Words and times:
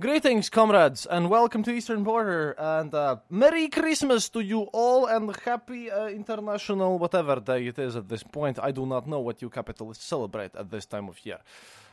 Greetings, 0.00 0.48
comrades, 0.48 1.06
and 1.06 1.28
welcome 1.28 1.64
to 1.64 1.72
Eastern 1.72 2.04
Border, 2.04 2.54
and 2.56 2.94
uh, 2.94 3.16
Merry 3.30 3.66
Christmas 3.66 4.28
to 4.28 4.38
you 4.38 4.68
all, 4.72 5.06
and 5.06 5.34
Happy 5.44 5.90
uh, 5.90 6.06
International 6.06 7.00
whatever 7.00 7.40
day 7.40 7.66
it 7.66 7.80
is 7.80 7.96
at 7.96 8.08
this 8.08 8.22
point. 8.22 8.60
I 8.62 8.70
do 8.70 8.86
not 8.86 9.08
know 9.08 9.18
what 9.18 9.42
you 9.42 9.50
capitalists 9.50 10.04
celebrate 10.04 10.54
at 10.54 10.70
this 10.70 10.86
time 10.86 11.08
of 11.08 11.18
year. 11.26 11.38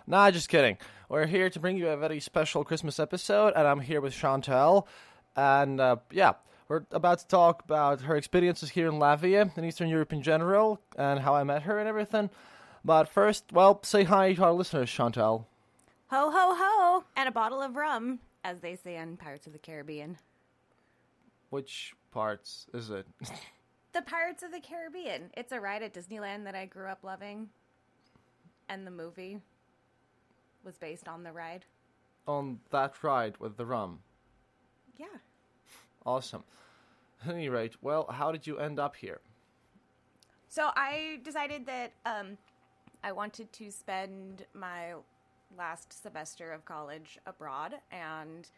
Nah, 0.05 0.29
just 0.29 0.49
kidding. 0.49 0.77
We're 1.09 1.25
here 1.25 1.49
to 1.49 1.59
bring 1.59 1.77
you 1.77 1.87
a 1.87 1.97
very 1.97 2.19
special 2.19 2.63
Christmas 2.63 2.99
episode, 2.99 3.53
and 3.55 3.67
I'm 3.67 3.79
here 3.79 4.01
with 4.01 4.13
Chantelle, 4.13 4.87
and 5.35 5.81
uh, 5.81 5.95
yeah, 6.11 6.33
we're 6.67 6.85
about 6.91 7.17
to 7.21 7.27
talk 7.27 7.63
about 7.63 8.01
her 8.01 8.15
experiences 8.15 8.69
here 8.69 8.87
in 8.87 8.99
Latvia 8.99 9.49
and 9.57 9.65
Eastern 9.65 9.89
Europe 9.89 10.13
in 10.13 10.21
general, 10.21 10.79
and 10.95 11.21
how 11.21 11.33
I 11.33 11.43
met 11.43 11.63
her 11.63 11.79
and 11.79 11.89
everything. 11.89 12.29
But 12.83 13.09
first, 13.09 13.45
well, 13.51 13.81
say 13.81 14.03
hi 14.03 14.33
to 14.33 14.43
our 14.43 14.53
listeners, 14.53 14.89
Chantelle. 14.89 15.47
Ho 16.09 16.29
ho 16.29 16.55
ho! 16.57 17.03
And 17.15 17.27
a 17.27 17.31
bottle 17.31 17.61
of 17.61 17.75
rum, 17.75 18.19
as 18.43 18.59
they 18.59 18.75
say 18.75 18.97
in 18.97 19.17
Pirates 19.17 19.47
of 19.47 19.53
the 19.53 19.59
Caribbean. 19.59 20.17
Which 21.49 21.93
parts 22.11 22.67
is 22.73 22.89
it? 22.89 23.07
The 23.95 24.01
Pirates 24.01 24.43
of 24.43 24.51
the 24.51 24.59
Caribbean. 24.59 25.31
It's 25.37 25.53
a 25.53 25.61
ride 25.61 25.81
at 25.81 25.93
Disneyland 25.93 26.43
that 26.43 26.53
I 26.53 26.65
grew 26.65 26.87
up 26.87 26.99
loving. 27.01 27.47
And 28.67 28.85
the 28.85 28.91
movie 28.91 29.39
was 30.65 30.77
based 30.77 31.07
on 31.07 31.23
the 31.23 31.31
ride. 31.31 31.63
On 32.27 32.59
that 32.71 33.01
ride 33.01 33.37
with 33.37 33.55
the 33.55 33.65
rum. 33.65 33.99
Yeah. 34.97 35.05
Awesome. 36.05 36.43
At 37.23 37.35
any 37.35 37.47
rate, 37.47 37.75
well, 37.81 38.05
how 38.11 38.33
did 38.33 38.45
you 38.45 38.57
end 38.57 38.79
up 38.79 38.97
here? 38.97 39.21
So 40.49 40.71
I 40.75 41.21
decided 41.23 41.65
that 41.67 41.93
um, 42.05 42.37
I 43.01 43.13
wanted 43.13 43.53
to 43.53 43.71
spend 43.71 44.45
my 44.53 44.95
last 45.57 46.01
semester 46.03 46.51
of 46.51 46.65
college 46.65 47.17
abroad, 47.25 47.75
and 47.91 48.49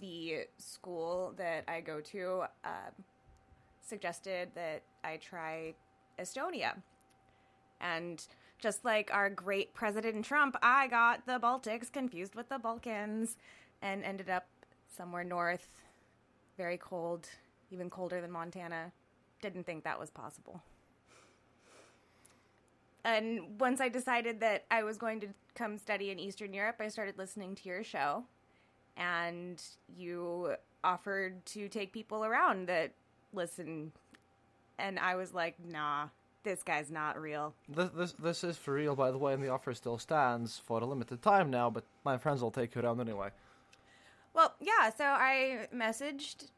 the 0.00 0.46
school 0.58 1.34
that 1.36 1.64
I 1.68 1.80
go 1.80 2.00
to 2.00 2.44
um, 2.64 3.04
suggested 3.86 4.50
that 4.54 4.82
I 5.04 5.16
try 5.16 5.74
Estonia. 6.18 6.74
And 7.80 8.26
just 8.58 8.84
like 8.84 9.10
our 9.12 9.30
great 9.30 9.74
President 9.74 10.24
Trump, 10.24 10.56
I 10.62 10.86
got 10.88 11.26
the 11.26 11.38
Baltics 11.38 11.92
confused 11.92 12.34
with 12.34 12.48
the 12.48 12.58
Balkans 12.58 13.36
and 13.82 14.04
ended 14.04 14.30
up 14.30 14.46
somewhere 14.96 15.24
north, 15.24 15.68
very 16.56 16.78
cold, 16.78 17.28
even 17.70 17.90
colder 17.90 18.20
than 18.20 18.30
Montana. 18.30 18.92
Didn't 19.42 19.66
think 19.66 19.84
that 19.84 20.00
was 20.00 20.10
possible. 20.10 20.62
And 23.06 23.60
once 23.60 23.80
I 23.80 23.88
decided 23.88 24.40
that 24.40 24.64
I 24.68 24.82
was 24.82 24.98
going 24.98 25.20
to 25.20 25.28
come 25.54 25.78
study 25.78 26.10
in 26.10 26.18
Eastern 26.18 26.52
Europe, 26.52 26.76
I 26.80 26.88
started 26.88 27.16
listening 27.16 27.54
to 27.54 27.68
your 27.68 27.84
show. 27.84 28.24
And 28.96 29.62
you 29.96 30.56
offered 30.82 31.46
to 31.46 31.68
take 31.68 31.92
people 31.92 32.24
around 32.24 32.66
that 32.66 32.90
listen. 33.32 33.92
And 34.80 34.98
I 34.98 35.14
was 35.14 35.32
like, 35.32 35.54
nah, 35.64 36.08
this 36.42 36.64
guy's 36.64 36.90
not 36.90 37.20
real. 37.20 37.54
This, 37.68 37.90
this 37.90 38.12
this 38.14 38.42
is 38.42 38.56
for 38.56 38.74
real, 38.74 38.96
by 38.96 39.12
the 39.12 39.18
way, 39.18 39.34
and 39.34 39.42
the 39.42 39.50
offer 39.50 39.72
still 39.72 39.98
stands 39.98 40.58
for 40.58 40.80
a 40.80 40.84
limited 40.84 41.22
time 41.22 41.48
now. 41.48 41.70
But 41.70 41.84
my 42.04 42.18
friends 42.18 42.42
will 42.42 42.50
take 42.50 42.74
you 42.74 42.80
around 42.80 43.00
anyway. 43.00 43.28
Well, 44.34 44.52
yeah, 44.60 44.90
so 44.90 45.04
I 45.04 45.68
messaged 45.72 46.48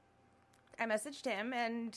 I 0.81 0.87
messaged 0.87 1.27
him 1.27 1.53
and 1.53 1.91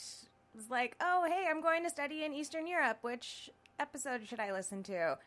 was 0.54 0.68
like, 0.68 0.94
"Oh, 1.00 1.26
hey, 1.26 1.46
I'm 1.48 1.62
going 1.62 1.84
to 1.84 1.90
study 1.90 2.24
in 2.24 2.34
Eastern 2.34 2.66
Europe. 2.66 2.98
Which 3.00 3.50
episode 3.82 4.26
should 4.26 4.40
I 4.40 4.52
listen 4.52 4.82
to?" 4.84 5.18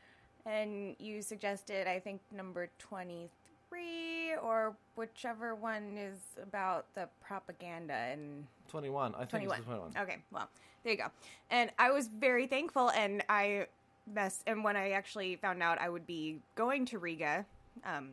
And 0.45 0.95
you 0.99 1.21
suggested 1.21 1.87
I 1.87 1.99
think 1.99 2.21
number 2.31 2.69
23 2.79 4.35
or 4.41 4.75
whichever 4.95 5.55
one 5.55 5.97
is 5.97 6.17
about 6.41 6.85
the 6.95 7.07
propaganda 7.21 7.93
and 7.93 8.45
Twenty-one, 8.69 9.13
I 9.15 9.19
think. 9.19 9.29
21. 9.29 9.57
It's 9.57 9.65
twenty-one. 9.65 9.91
Okay, 9.99 10.17
well, 10.31 10.49
there 10.83 10.93
you 10.93 10.97
go. 10.97 11.07
And 11.49 11.71
I 11.79 11.91
was 11.91 12.07
very 12.07 12.47
thankful, 12.47 12.89
and 12.89 13.23
I 13.29 13.67
mess. 14.11 14.43
And 14.47 14.63
when 14.63 14.75
I 14.75 14.91
actually 14.91 15.35
found 15.35 15.61
out 15.63 15.79
I 15.79 15.89
would 15.89 16.05
be 16.07 16.39
going 16.55 16.85
to 16.87 16.99
Riga 16.99 17.45
um, 17.85 18.09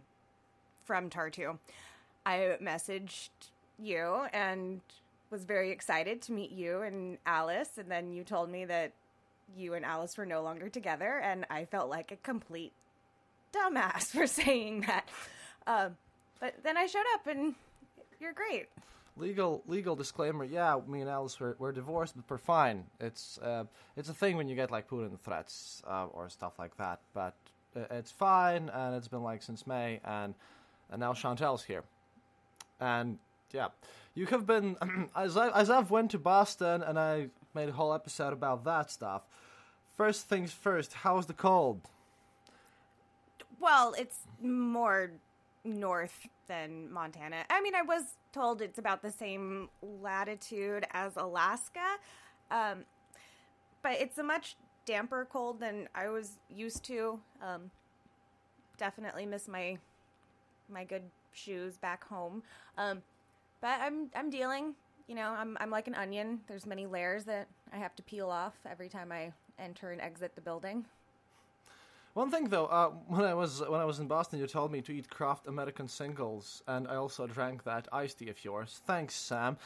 from 0.84 1.10
Tartu, 1.10 1.58
I 2.26 2.56
messaged 2.62 3.31
you 3.78 4.26
and 4.32 4.81
was 5.31 5.44
very 5.44 5.70
excited 5.70 6.20
to 6.22 6.32
meet 6.32 6.50
you 6.52 6.82
and 6.82 7.19
Alice. 7.26 7.78
And 7.78 7.91
then 7.91 8.12
you 8.12 8.22
told 8.22 8.50
me 8.50 8.64
that 8.66 8.92
you 9.56 9.75
and 9.75 9.84
Alice 9.84 10.16
were 10.16 10.26
no 10.26 10.42
longer 10.42 10.69
together, 10.69 11.19
and 11.19 11.47
I 11.50 11.64
felt 11.64 11.88
like 11.91 12.10
a 12.12 12.16
complete 12.16 12.72
dumbass 13.54 14.04
for 14.10 14.26
saying 14.26 14.82
that. 14.82 15.08
Um, 15.66 15.97
but 16.41 16.54
then 16.62 16.76
I 16.76 16.86
showed 16.86 17.04
up, 17.14 17.26
and 17.26 17.54
you're 18.20 18.32
great. 18.32 18.69
Legal 19.16 19.62
legal 19.66 19.94
disclaimer. 19.94 20.44
Yeah, 20.44 20.81
me 20.88 21.02
and 21.02 21.10
Alice 21.10 21.38
were, 21.38 21.54
we're 21.58 21.72
divorced, 21.72 22.14
but 22.16 22.25
we're 22.28 22.38
fine. 22.38 22.84
It's 22.98 23.38
uh, 23.38 23.64
it's 23.94 24.08
a 24.08 24.14
thing 24.14 24.36
when 24.38 24.48
you 24.48 24.56
get 24.56 24.70
like 24.70 24.88
Putin 24.88 25.19
threats 25.20 25.82
uh, 25.86 26.06
or 26.06 26.31
stuff 26.31 26.58
like 26.58 26.76
that. 26.78 27.00
But 27.12 27.34
uh, 27.76 27.81
it's 27.91 28.10
fine, 28.10 28.70
and 28.70 28.97
it's 28.97 29.08
been 29.08 29.22
like 29.22 29.42
since 29.42 29.66
May, 29.66 30.00
and 30.04 30.34
and 30.91 31.00
now 31.00 31.12
Chantelle's 31.12 31.62
here, 31.62 31.82
and 32.81 33.19
yeah, 33.52 33.69
you 34.14 34.26
have 34.26 34.47
been 34.47 34.76
as 35.16 35.37
I 35.37 35.50
as 35.50 35.70
I've 35.70 35.90
went 35.90 36.11
to 36.12 36.19
Boston 36.19 36.82
and 36.82 36.99
I 36.99 37.28
made 37.54 37.69
a 37.69 37.72
whole 37.72 37.93
episode 37.93 38.32
about 38.32 38.64
that 38.64 38.90
stuff. 38.90 39.22
First 39.96 40.28
things 40.28 40.52
first, 40.52 40.93
how's 40.94 41.26
the 41.26 41.34
cold? 41.34 41.82
Well, 43.60 43.94
it's 43.96 44.19
more 44.43 45.12
north 45.64 46.28
than 46.49 46.93
Montana. 46.93 47.44
I 47.49 47.60
mean, 47.60 47.75
I 47.75 47.82
was 47.82 48.02
told 48.32 48.60
it's 48.60 48.78
about 48.78 49.02
the 49.02 49.10
same 49.10 49.69
latitude 49.82 50.87
as 50.93 51.16
Alaska, 51.16 51.96
um, 52.50 52.84
but 53.82 54.00
it's 54.00 54.19
a 54.19 54.22
much 54.22 54.56
damper 54.84 55.26
cold 55.31 55.60
than 55.60 55.88
I 55.94 56.08
was 56.08 56.38
used 56.48 56.84
to. 56.84 57.20
Um, 57.40 57.70
definitely 58.78 59.26
miss 59.26 59.46
my 59.48 59.78
my 60.69 60.84
good 60.84 61.02
shoes 61.32 61.76
back 61.76 62.05
home. 62.05 62.43
Um, 62.76 63.02
but 63.60 63.78
I'm 63.81 64.10
I'm 64.14 64.31
dealing. 64.31 64.75
You 65.06 65.14
know, 65.14 65.34
I'm 65.37 65.56
I'm 65.60 65.70
like 65.70 65.88
an 65.88 65.94
onion. 65.94 66.40
There's 66.49 66.66
many 66.66 66.87
layers 66.87 67.25
that 67.25 67.49
I 67.72 67.76
have 67.76 67.94
to 67.96 68.02
peel 68.02 68.31
off 68.31 68.54
every 68.70 68.88
time 68.88 69.12
I 69.12 69.32
enter 69.58 69.90
and 69.90 70.00
exit 70.00 70.34
the 70.34 70.40
building. 70.40 70.84
One 72.14 72.31
thing 72.31 72.49
though, 72.49 72.66
uh, 72.66 72.90
when 73.08 73.25
I 73.25 73.34
was 73.34 73.62
when 73.66 73.81
I 73.81 73.84
was 73.84 73.99
in 73.99 74.06
Boston, 74.06 74.38
you 74.38 74.46
told 74.46 74.70
me 74.70 74.82
to 74.82 74.93
eat 74.93 75.08
Kraft 75.08 75.46
American 75.46 75.88
singles, 75.88 76.62
and 76.69 76.87
I 76.87 76.96
also 76.96 77.26
drank 77.26 77.64
that 77.64 77.88
iced 77.93 78.19
tea 78.19 78.28
of 78.28 78.44
yours. 78.44 78.81
Thanks, 78.87 79.14
Sam. 79.14 79.56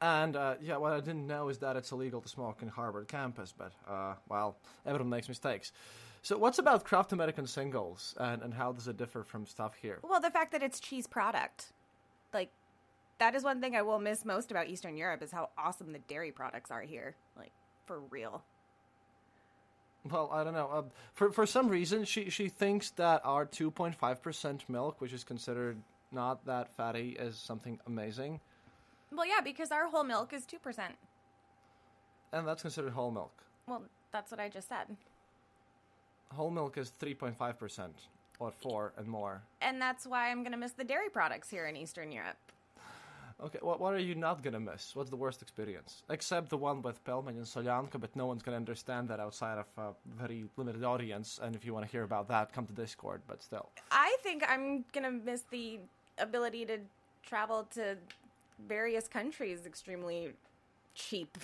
And 0.00 0.36
uh, 0.36 0.56
yeah, 0.60 0.76
what 0.76 0.92
I 0.92 1.00
didn't 1.00 1.26
know 1.26 1.48
is 1.48 1.58
that 1.58 1.76
it's 1.76 1.92
illegal 1.92 2.20
to 2.20 2.28
smoke 2.28 2.58
in 2.60 2.68
Harvard 2.68 3.08
campus, 3.08 3.54
but 3.56 3.72
uh, 3.88 4.14
well, 4.28 4.56
everyone 4.84 5.08
makes 5.08 5.28
mistakes. 5.28 5.72
So, 6.20 6.36
what's 6.36 6.58
about 6.58 6.84
Kraft 6.84 7.12
American 7.12 7.46
singles, 7.46 8.14
and, 8.18 8.42
and 8.42 8.52
how 8.52 8.72
does 8.72 8.88
it 8.88 8.96
differ 8.96 9.24
from 9.24 9.46
stuff 9.46 9.74
here? 9.80 9.98
Well, 10.02 10.20
the 10.20 10.30
fact 10.30 10.52
that 10.52 10.62
it's 10.62 10.80
cheese 10.80 11.06
product, 11.06 11.72
like 12.32 12.50
that 13.24 13.34
is 13.34 13.42
one 13.42 13.58
thing 13.58 13.74
I 13.74 13.80
will 13.80 13.98
miss 13.98 14.22
most 14.26 14.50
about 14.50 14.68
Eastern 14.68 14.98
Europe 14.98 15.22
is 15.22 15.32
how 15.32 15.48
awesome 15.56 15.94
the 15.94 15.98
dairy 16.00 16.30
products 16.30 16.70
are 16.70 16.82
here, 16.82 17.14
like 17.38 17.52
for 17.86 18.00
real. 18.10 18.42
Well, 20.10 20.28
I 20.30 20.44
don't 20.44 20.52
know. 20.52 20.68
Uh, 20.70 20.82
for 21.14 21.30
for 21.32 21.46
some 21.46 21.68
reason, 21.70 22.04
she 22.04 22.28
she 22.28 22.50
thinks 22.50 22.90
that 22.90 23.22
our 23.24 23.46
two 23.46 23.70
point 23.70 23.94
five 23.94 24.22
percent 24.22 24.64
milk, 24.68 25.00
which 25.00 25.14
is 25.14 25.24
considered 25.24 25.78
not 26.12 26.44
that 26.44 26.76
fatty, 26.76 27.16
is 27.18 27.36
something 27.38 27.80
amazing, 27.86 28.40
Well, 29.10 29.26
yeah, 29.26 29.40
because 29.42 29.72
our 29.72 29.88
whole 29.88 30.04
milk 30.04 30.34
is 30.34 30.44
two 30.44 30.58
percent. 30.58 30.94
and 32.34 32.46
that's 32.46 32.60
considered 32.60 32.92
whole 32.92 33.10
milk. 33.10 33.32
Well, 33.66 33.84
that's 34.12 34.30
what 34.30 34.38
I 34.40 34.50
just 34.50 34.68
said, 34.68 34.86
Whole 36.34 36.50
milk 36.50 36.76
is 36.76 36.90
three 36.90 37.14
point 37.14 37.38
five 37.38 37.58
percent, 37.58 37.96
or 38.38 38.50
four 38.50 38.92
and 38.98 39.08
more. 39.08 39.40
and 39.62 39.80
that's 39.80 40.06
why 40.06 40.30
I'm 40.30 40.42
gonna 40.44 40.58
miss 40.58 40.72
the 40.72 40.84
dairy 40.84 41.08
products 41.08 41.48
here 41.48 41.64
in 41.66 41.76
Eastern 41.76 42.12
Europe. 42.12 42.36
Okay, 43.42 43.58
what 43.62 43.80
what 43.80 43.94
are 43.94 43.98
you 43.98 44.14
not 44.14 44.42
gonna 44.42 44.60
miss? 44.60 44.94
What's 44.94 45.10
the 45.10 45.16
worst 45.16 45.42
experience? 45.42 46.02
Except 46.08 46.48
the 46.48 46.56
one 46.56 46.82
with 46.82 47.04
Pelmen 47.04 47.36
and 47.36 47.44
Solyanka, 47.44 48.00
but 48.00 48.14
no 48.14 48.26
one's 48.26 48.42
gonna 48.42 48.56
understand 48.56 49.08
that 49.08 49.18
outside 49.18 49.58
of 49.58 49.66
a 49.76 49.92
very 50.16 50.44
limited 50.56 50.84
audience. 50.84 51.40
And 51.42 51.56
if 51.56 51.64
you 51.64 51.74
want 51.74 51.84
to 51.84 51.90
hear 51.90 52.04
about 52.04 52.28
that, 52.28 52.52
come 52.52 52.66
to 52.66 52.72
Discord. 52.72 53.22
But 53.26 53.42
still, 53.42 53.70
I 53.90 54.16
think 54.22 54.44
I'm 54.48 54.84
gonna 54.92 55.10
miss 55.10 55.42
the 55.50 55.80
ability 56.18 56.64
to 56.66 56.78
travel 57.26 57.66
to 57.74 57.96
various 58.68 59.08
countries 59.08 59.66
extremely 59.66 60.32
cheap 60.94 61.36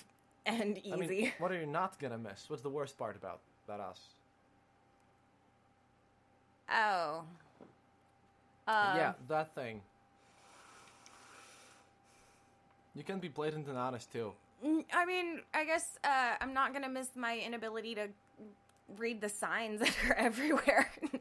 and 0.46 0.78
easy. 0.78 0.92
I 0.92 0.96
mean, 0.96 1.32
what 1.38 1.50
are 1.50 1.58
you 1.58 1.66
not 1.66 1.98
gonna 1.98 2.18
miss? 2.18 2.48
What's 2.48 2.62
the 2.62 2.70
worst 2.70 2.96
part 2.96 3.16
about 3.16 3.40
about 3.66 3.80
us? 3.80 4.00
oh. 6.72 7.24
Um, 8.68 8.96
yeah, 8.96 9.12
that 9.28 9.52
thing. 9.56 9.82
You 12.94 13.04
can 13.04 13.18
be 13.18 13.28
blatant 13.28 13.68
and 13.68 13.78
honest 13.78 14.12
too. 14.12 14.32
I 14.92 15.06
mean, 15.06 15.40
I 15.54 15.64
guess 15.64 15.98
uh, 16.04 16.34
I'm 16.40 16.52
not 16.52 16.72
gonna 16.72 16.88
miss 16.88 17.08
my 17.16 17.38
inability 17.38 17.94
to 17.94 18.08
read 18.98 19.20
the 19.20 19.28
signs 19.28 19.80
that 19.80 19.96
are 20.08 20.14
everywhere. 20.14 20.90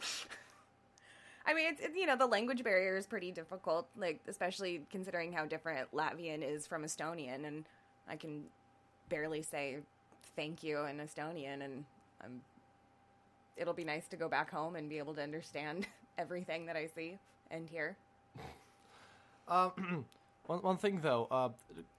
I 1.46 1.54
mean, 1.54 1.72
it's, 1.72 1.82
it's 1.82 1.96
you 1.96 2.06
know 2.06 2.16
the 2.16 2.28
language 2.28 2.64
barrier 2.64 2.96
is 2.96 3.08
pretty 3.08 3.32
difficult, 3.32 3.88
like 3.98 4.20
especially 4.28 4.82
considering 4.92 5.32
how 5.32 5.46
different 5.46 5.92
Latvian 5.94 6.44
is 6.44 6.68
from 6.68 6.84
Estonian, 6.84 7.48
and 7.48 7.66
I 8.08 8.16
can 8.18 8.44
barely 9.10 9.42
say 9.42 9.78
thank 10.36 10.64
you 10.64 10.86
in 10.86 10.98
Estonian, 10.98 11.64
and 11.64 11.86
I'm. 12.24 12.42
It'll 13.58 13.74
be 13.74 13.84
nice 13.84 14.08
to 14.10 14.16
go 14.16 14.30
back 14.30 14.50
home 14.50 14.76
and 14.78 14.88
be 14.88 15.00
able 15.00 15.14
to 15.16 15.22
understand 15.22 15.86
everything 16.18 16.66
that 16.68 16.76
I 16.76 16.88
see 16.88 17.18
and 17.52 17.68
hear. 17.68 17.98
One 20.50 20.64
one 20.64 20.78
thing 20.78 21.02
though, 21.02 21.28
uh, 21.30 21.50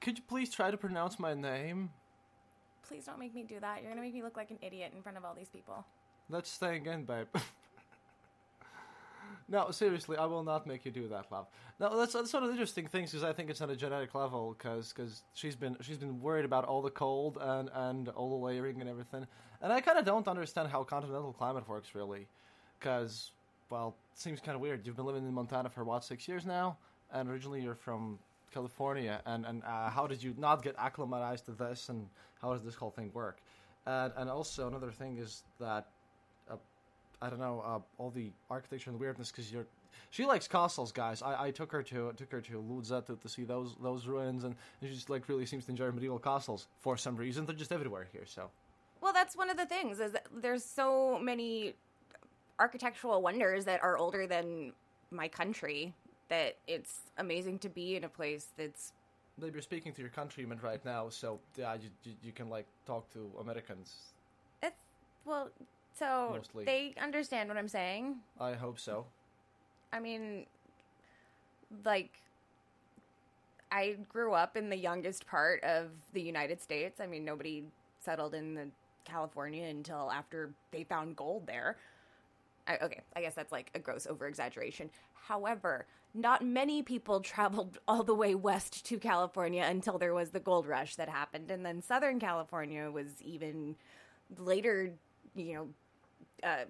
could 0.00 0.18
you 0.18 0.24
please 0.26 0.50
try 0.50 0.72
to 0.72 0.76
pronounce 0.76 1.20
my 1.20 1.34
name? 1.34 1.90
Please 2.82 3.04
don't 3.04 3.20
make 3.20 3.32
me 3.32 3.44
do 3.44 3.60
that. 3.60 3.80
You're 3.80 3.92
gonna 3.92 4.02
make 4.02 4.12
me 4.12 4.24
look 4.24 4.36
like 4.36 4.50
an 4.50 4.58
idiot 4.60 4.90
in 4.92 5.02
front 5.02 5.16
of 5.16 5.24
all 5.24 5.34
these 5.34 5.48
people. 5.48 5.86
Let's 6.28 6.50
stay 6.50 6.74
again, 6.74 7.04
babe. 7.04 7.28
no, 9.48 9.70
seriously, 9.70 10.16
I 10.16 10.26
will 10.26 10.42
not 10.42 10.66
make 10.66 10.84
you 10.84 10.90
do 10.90 11.06
that, 11.06 11.30
love. 11.30 11.46
No, 11.78 11.96
that's, 11.96 12.12
that's 12.12 12.32
one 12.32 12.42
of 12.42 12.48
the 12.48 12.54
interesting 12.54 12.88
things 12.88 13.12
because 13.12 13.22
I 13.22 13.32
think 13.32 13.50
it's 13.50 13.60
on 13.60 13.70
a 13.70 13.76
genetic 13.76 14.16
level 14.16 14.56
because 14.58 15.22
she's 15.32 15.54
been 15.54 15.76
she's 15.80 15.98
been 15.98 16.20
worried 16.20 16.44
about 16.44 16.64
all 16.64 16.82
the 16.82 16.90
cold 16.90 17.38
and 17.40 17.70
and 17.72 18.08
all 18.08 18.30
the 18.30 18.44
layering 18.44 18.80
and 18.80 18.90
everything, 18.90 19.28
and 19.62 19.72
I 19.72 19.80
kind 19.80 19.96
of 19.96 20.04
don't 20.04 20.26
understand 20.26 20.70
how 20.70 20.82
continental 20.82 21.32
climate 21.32 21.68
works 21.68 21.94
really, 21.94 22.26
because 22.80 23.30
well, 23.70 23.94
it 24.12 24.18
seems 24.18 24.40
kind 24.40 24.56
of 24.56 24.60
weird. 24.60 24.84
You've 24.84 24.96
been 24.96 25.06
living 25.06 25.24
in 25.24 25.32
Montana 25.32 25.70
for 25.70 25.84
what 25.84 26.02
six 26.02 26.26
years 26.26 26.44
now, 26.44 26.78
and 27.12 27.30
originally 27.30 27.62
you're 27.62 27.76
from 27.76 28.18
California, 28.52 29.20
and 29.26 29.46
and 29.46 29.62
uh, 29.64 29.90
how 29.90 30.06
did 30.06 30.22
you 30.22 30.34
not 30.38 30.62
get 30.62 30.74
acclimatized 30.78 31.46
to 31.46 31.52
this, 31.52 31.88
and 31.88 32.06
how 32.40 32.52
does 32.52 32.62
this 32.62 32.74
whole 32.74 32.90
thing 32.90 33.10
work? 33.14 33.38
And 33.86 34.12
and 34.16 34.30
also 34.30 34.68
another 34.68 34.90
thing 34.90 35.18
is 35.18 35.42
that 35.58 35.88
uh, 36.50 36.56
I 37.22 37.30
don't 37.30 37.40
know 37.40 37.62
uh, 37.64 38.02
all 38.02 38.10
the 38.10 38.30
architecture 38.50 38.90
and 38.90 39.00
weirdness 39.00 39.30
because 39.30 39.52
you're 39.52 39.66
she 40.10 40.26
likes 40.26 40.48
castles, 40.48 40.90
guys. 40.92 41.22
I, 41.22 41.46
I 41.46 41.50
took 41.50 41.70
her 41.72 41.82
to 41.84 42.12
took 42.16 42.32
her 42.32 42.40
to 42.40 42.62
Ludza 42.62 43.04
to, 43.06 43.16
to 43.16 43.28
see 43.28 43.44
those 43.44 43.76
those 43.80 44.06
ruins, 44.06 44.44
and 44.44 44.56
she 44.82 44.88
just 44.88 45.10
like 45.10 45.28
really 45.28 45.46
seems 45.46 45.64
to 45.66 45.70
enjoy 45.70 45.90
medieval 45.92 46.18
castles 46.18 46.66
for 46.80 46.96
some 46.96 47.16
reason. 47.16 47.46
They're 47.46 47.56
just 47.56 47.72
everywhere 47.72 48.08
here, 48.12 48.26
so. 48.26 48.50
Well, 49.00 49.12
that's 49.12 49.34
one 49.36 49.48
of 49.48 49.56
the 49.56 49.64
things 49.64 49.98
is 49.98 50.12
that 50.12 50.26
there's 50.42 50.64
so 50.64 51.18
many 51.18 51.74
architectural 52.58 53.22
wonders 53.22 53.64
that 53.64 53.82
are 53.82 53.96
older 53.96 54.26
than 54.26 54.72
my 55.10 55.26
country 55.26 55.94
that 56.30 56.56
it's 56.66 57.00
amazing 57.18 57.58
to 57.58 57.68
be 57.68 57.96
in 57.96 58.04
a 58.04 58.08
place 58.08 58.46
that's 58.56 58.92
Babe, 59.38 59.54
you're 59.54 59.62
speaking 59.62 59.92
to 59.94 60.00
your 60.02 60.10
countrymen 60.10 60.58
right 60.62 60.84
now, 60.84 61.08
so 61.08 61.40
yeah, 61.56 61.74
you, 61.74 61.88
you, 62.04 62.12
you 62.24 62.32
can 62.32 62.50
like 62.50 62.66
talk 62.86 63.10
to 63.12 63.30
Americans. 63.40 63.94
it's 64.62 64.74
well 65.24 65.50
so 65.98 66.32
Mostly. 66.36 66.64
they 66.64 66.94
understand 67.00 67.48
what 67.48 67.58
I'm 67.58 67.68
saying. 67.68 68.16
I 68.40 68.54
hope 68.54 68.78
so. 68.78 69.06
I 69.92 70.00
mean 70.00 70.46
like 71.84 72.10
I 73.72 73.96
grew 74.08 74.32
up 74.32 74.56
in 74.56 74.68
the 74.68 74.76
youngest 74.76 75.26
part 75.26 75.62
of 75.62 75.90
the 76.12 76.22
United 76.22 76.60
States. 76.60 77.00
I 77.00 77.06
mean 77.06 77.24
nobody 77.24 77.64
settled 78.00 78.34
in 78.34 78.54
the 78.54 78.68
California 79.04 79.66
until 79.66 80.10
after 80.10 80.50
they 80.70 80.84
found 80.84 81.16
gold 81.16 81.46
there. 81.46 81.76
Okay, 82.82 83.00
I 83.16 83.20
guess 83.20 83.34
that's 83.34 83.52
like 83.52 83.70
a 83.74 83.78
gross 83.78 84.06
over 84.06 84.26
exaggeration. 84.26 84.90
However, 85.14 85.86
not 86.14 86.44
many 86.44 86.82
people 86.82 87.20
traveled 87.20 87.78
all 87.86 88.02
the 88.02 88.14
way 88.14 88.34
west 88.34 88.84
to 88.86 88.98
California 88.98 89.64
until 89.68 89.98
there 89.98 90.14
was 90.14 90.30
the 90.30 90.40
gold 90.40 90.66
rush 90.66 90.96
that 90.96 91.08
happened. 91.08 91.50
And 91.50 91.64
then 91.64 91.82
Southern 91.82 92.18
California 92.18 92.90
was 92.90 93.20
even 93.22 93.76
later, 94.38 94.92
you 95.34 95.54
know, 95.54 95.68
uh, 96.42 96.64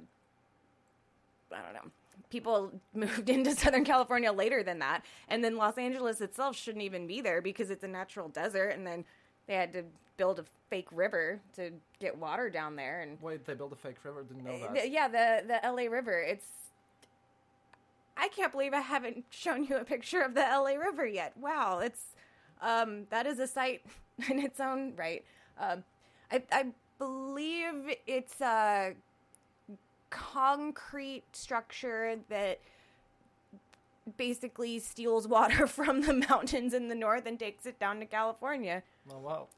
I 1.53 1.63
don't 1.63 1.75
know. 1.75 1.91
People 2.31 2.73
moved 2.95 3.29
into 3.29 3.55
Southern 3.55 3.85
California 3.85 4.33
later 4.33 4.63
than 4.63 4.79
that. 4.81 5.05
And 5.29 5.43
then 5.43 5.57
Los 5.57 5.79
Angeles 5.79 6.21
itself 6.21 6.57
shouldn't 6.57 6.85
even 6.85 7.07
be 7.07 7.21
there 7.21 7.43
because 7.43 7.71
it's 7.71 7.85
a 7.85 7.89
natural 7.89 8.29
desert. 8.29 8.71
And 8.71 8.87
then 8.87 9.05
they 9.47 9.55
had 9.55 9.73
to 9.73 9.85
build 10.21 10.39
a 10.39 10.45
fake 10.69 10.89
river 10.93 11.41
to 11.57 11.71
get 11.99 12.15
water 12.19 12.51
down 12.51 12.77
there. 12.77 13.01
And 13.01 13.17
Wait, 13.23 13.47
they 13.47 13.55
built 13.55 13.73
a 13.73 13.77
fake 13.77 13.97
river? 14.05 14.23
Didn't 14.23 14.45
know 14.45 14.59
that. 14.75 14.91
yeah, 14.91 15.09
the 15.09 15.43
the 15.47 15.67
LA 15.67 15.85
River. 15.91 16.21
It's 16.21 16.45
I 18.19 18.29
can't 18.29 18.53
believe 18.53 18.75
I 18.75 18.81
haven't 18.81 19.25
shown 19.31 19.65
you 19.65 19.79
a 19.79 19.85
picture 19.85 20.21
of 20.21 20.35
the 20.35 20.43
LA 20.43 20.73
River 20.73 21.07
yet. 21.07 21.33
Wow, 21.39 21.79
it's 21.79 22.03
um 22.61 23.07
that 23.09 23.27
is 23.27 23.39
a 23.39 23.47
sight 23.47 23.81
in 24.31 24.39
its 24.39 24.61
own 24.61 24.93
right. 24.95 25.25
Um 25.59 25.85
I 26.31 26.43
I 26.53 26.67
believe 26.99 27.97
it's 28.07 28.43
a 28.43 28.93
concrete 30.11 31.25
structure 31.33 32.19
that 32.29 32.59
basically 34.19 34.81
steals 34.81 35.27
water 35.27 35.67
from 35.79 36.03
the 36.03 36.13
mountains 36.13 36.75
in 36.75 36.89
the 36.89 36.95
north 36.95 37.25
and 37.25 37.39
takes 37.39 37.65
it 37.65 37.81
down 37.81 38.01
to 38.01 38.05
California. 38.05 38.83
Oh 39.11 39.19
wow. 39.19 39.49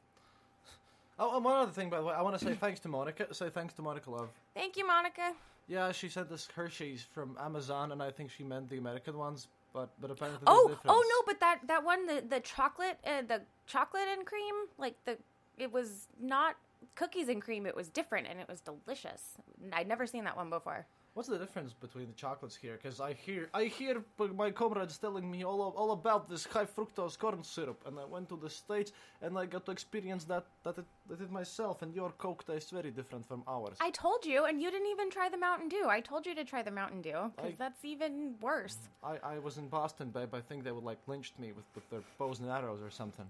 Oh, 1.23 1.37
and 1.37 1.45
one 1.45 1.55
other 1.55 1.71
thing, 1.71 1.89
by 1.89 1.99
the 1.99 2.03
way, 2.03 2.13
I 2.13 2.21
want 2.21 2.37
to 2.37 2.43
say 2.43 2.53
thanks 2.59 2.81
to 2.81 2.89
Monica. 2.89 3.33
Say 3.33 3.49
thanks 3.49 3.73
to 3.75 3.81
Monica 3.81 4.11
Love. 4.11 4.29
Thank 4.53 4.75
you, 4.75 4.85
Monica. 4.85 5.31
Yeah, 5.67 5.93
she 5.93 6.09
said 6.09 6.27
this 6.29 6.49
Hershey's 6.53 7.01
from 7.13 7.37
Amazon, 7.39 7.93
and 7.93 8.03
I 8.03 8.11
think 8.11 8.29
she 8.29 8.43
meant 8.43 8.69
the 8.69 8.77
American 8.77 9.17
ones, 9.17 9.47
but 9.73 9.89
but 10.01 10.11
apparently 10.11 10.43
Oh, 10.45 10.77
oh 10.85 11.03
no! 11.09 11.23
But 11.25 11.39
that 11.39 11.59
that 11.67 11.85
one, 11.85 12.05
the 12.05 12.21
the 12.27 12.41
chocolate, 12.41 12.97
uh, 13.05 13.21
the 13.21 13.41
chocolate 13.65 14.09
and 14.11 14.25
cream, 14.25 14.53
like 14.77 14.95
the 15.05 15.17
it 15.57 15.71
was 15.71 16.09
not 16.21 16.57
cookies 16.95 17.29
and 17.29 17.41
cream. 17.41 17.65
It 17.65 17.75
was 17.75 17.87
different, 17.87 18.27
and 18.27 18.41
it 18.41 18.49
was 18.49 18.59
delicious. 18.59 19.37
I'd 19.71 19.87
never 19.87 20.05
seen 20.05 20.25
that 20.25 20.35
one 20.35 20.49
before. 20.49 20.85
What's 21.13 21.29
the 21.29 21.37
difference 21.37 21.73
between 21.73 22.07
the 22.07 22.13
chocolates 22.13 22.55
here? 22.55 22.79
Because 22.81 22.99
I 22.99 23.13
hear 23.13 23.47
I 23.53 23.65
hear 23.65 24.03
my 24.35 24.49
comrades 24.49 24.97
telling 24.97 25.29
me 25.29 25.43
all 25.43 25.61
all 25.61 25.91
about 25.91 26.27
this 26.27 26.43
high 26.45 26.65
fructose 26.65 27.19
corn 27.19 27.43
syrup, 27.43 27.79
and 27.85 27.99
I 27.99 28.05
went 28.05 28.29
to 28.29 28.35
the 28.35 28.49
states 28.49 28.91
and 29.21 29.37
I 29.37 29.45
got 29.45 29.63
to 29.67 29.71
experience 29.71 30.23
that 30.25 30.45
that 30.63 30.79
it, 30.79 30.85
that 31.09 31.21
it 31.21 31.31
myself. 31.31 31.83
And 31.83 31.93
your 31.93 32.11
Coke 32.17 32.47
tastes 32.47 32.71
very 32.71 32.89
different 32.89 33.27
from 33.27 33.43
ours. 33.47 33.77
I 33.79 33.91
told 33.91 34.25
you, 34.25 34.45
and 34.45 34.59
you 34.59 34.71
didn't 34.71 34.87
even 34.87 35.11
try 35.11 35.29
the 35.29 35.37
Mountain 35.37 35.69
Dew. 35.69 35.85
I 35.87 36.01
told 36.01 36.25
you 36.25 36.33
to 36.33 36.43
try 36.43 36.63
the 36.63 36.71
Mountain 36.71 37.03
Dew 37.03 37.31
because 37.35 37.59
that's 37.59 37.85
even 37.85 38.33
worse. 38.41 38.77
I, 39.03 39.17
I 39.35 39.37
was 39.37 39.59
in 39.59 39.67
Boston, 39.67 40.09
babe. 40.09 40.33
I 40.33 40.41
think 40.41 40.63
they 40.63 40.71
would 40.71 40.83
like 40.83 40.97
lynched 41.05 41.37
me 41.37 41.51
with, 41.51 41.65
with 41.75 41.87
their 41.91 42.01
bows 42.17 42.39
and 42.39 42.49
arrows 42.49 42.81
or 42.81 42.89
something. 42.89 43.29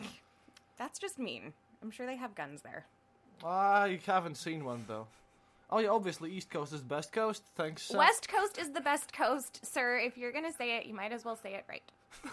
That's 0.78 0.98
just 0.98 1.18
mean. 1.18 1.52
I'm 1.82 1.90
sure 1.90 2.06
they 2.06 2.16
have 2.16 2.34
guns 2.34 2.62
there. 2.62 2.86
I 3.44 4.00
haven't 4.06 4.36
seen 4.36 4.64
one 4.64 4.84
though. 4.88 5.06
Oh 5.72 5.78
yeah, 5.78 5.88
obviously 5.88 6.30
East 6.30 6.50
Coast 6.50 6.74
is 6.74 6.80
the 6.80 6.86
best 6.86 7.12
coast. 7.12 7.42
Thanks. 7.56 7.84
Sam. 7.84 7.96
West 7.96 8.28
Coast 8.28 8.58
is 8.58 8.70
the 8.72 8.82
best 8.82 9.12
coast, 9.14 9.64
sir. 9.64 9.98
If 9.98 10.18
you're 10.18 10.30
gonna 10.30 10.52
say 10.52 10.76
it, 10.76 10.84
you 10.84 10.94
might 10.94 11.12
as 11.12 11.24
well 11.24 11.34
say 11.34 11.54
it 11.54 11.64
right. 11.68 11.90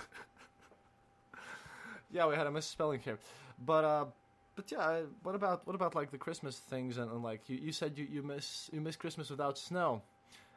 Yeah, 2.11 2.25
we 2.27 2.35
had 2.35 2.47
a 2.47 2.51
misspelling 2.51 3.01
here, 3.01 3.19
but 3.63 3.85
uh, 3.85 4.05
but 4.55 4.71
yeah, 4.71 5.01
what 5.21 5.35
about 5.35 5.65
what 5.67 5.75
about 5.75 5.93
like 5.93 6.09
the 6.09 6.17
Christmas 6.17 6.57
things 6.57 6.97
and, 6.97 7.11
and 7.11 7.21
like 7.21 7.47
you, 7.47 7.57
you 7.57 7.71
said 7.71 7.97
you, 7.97 8.07
you 8.11 8.23
miss 8.23 8.67
you 8.73 8.81
miss 8.81 8.95
Christmas 8.95 9.29
without 9.29 9.59
snow, 9.59 10.01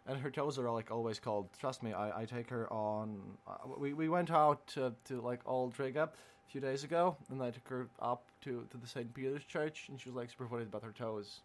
and 0.07 0.19
her 0.19 0.31
toes 0.31 0.59
are 0.59 0.71
like 0.71 0.91
always 0.91 1.19
cold. 1.19 1.51
Trust 1.61 1.83
me, 1.83 1.93
I, 1.93 2.23
I 2.23 2.25
take 2.25 2.49
her 2.49 2.73
on. 2.73 3.21
Uh, 3.47 3.69
we 3.77 3.93
we 3.93 4.09
went 4.09 4.31
out 4.31 4.67
to, 4.69 4.95
to 5.05 5.21
like 5.21 5.41
Old 5.45 5.79
Riga 5.79 6.05
a 6.05 6.51
few 6.51 6.63
days 6.63 6.85
ago, 6.85 7.19
and 7.31 7.43
I 7.43 7.51
took 7.51 7.69
her 7.69 7.87
up 8.01 8.25
to, 8.45 8.67
to 8.71 8.77
the 8.79 8.87
St. 8.87 9.13
Peter's 9.13 9.45
Church, 9.45 9.89
and 9.91 10.01
she 10.01 10.09
was 10.09 10.17
like 10.17 10.31
super 10.31 10.47
worried 10.47 10.69
about 10.69 10.85
her 10.85 10.93
toes. 10.93 11.43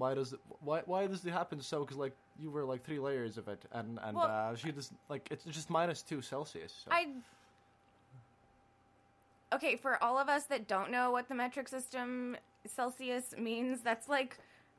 Why 0.00 0.14
does 0.14 0.32
it, 0.32 0.40
why 0.60 0.80
why 0.86 1.06
does 1.06 1.26
it 1.26 1.30
happen 1.30 1.60
so? 1.60 1.80
Because 1.80 1.98
like 1.98 2.16
you 2.38 2.50
were 2.50 2.64
like 2.64 2.82
three 2.82 2.98
layers 2.98 3.36
of 3.36 3.48
it, 3.48 3.62
and 3.72 3.98
and 4.02 4.16
Well- 4.16 4.26
uh, 4.26 4.56
she 4.56 4.72
just 4.72 4.92
like 5.10 5.28
it's 5.30 5.44
just 5.44 5.68
minus 5.68 6.00
two 6.00 6.22
Celsius. 6.22 6.72
So. 6.84 6.90
I. 6.90 7.08
Okay, 9.52 9.76
for 9.76 10.02
all 10.02 10.16
of 10.16 10.28
us 10.28 10.44
that 10.44 10.68
don't 10.68 10.90
know 10.90 11.10
what 11.10 11.28
the 11.28 11.34
metric 11.34 11.68
system 11.68 12.36
Celsius 12.66 13.34
means, 13.36 13.82
that's 13.82 14.08
like 14.08 14.38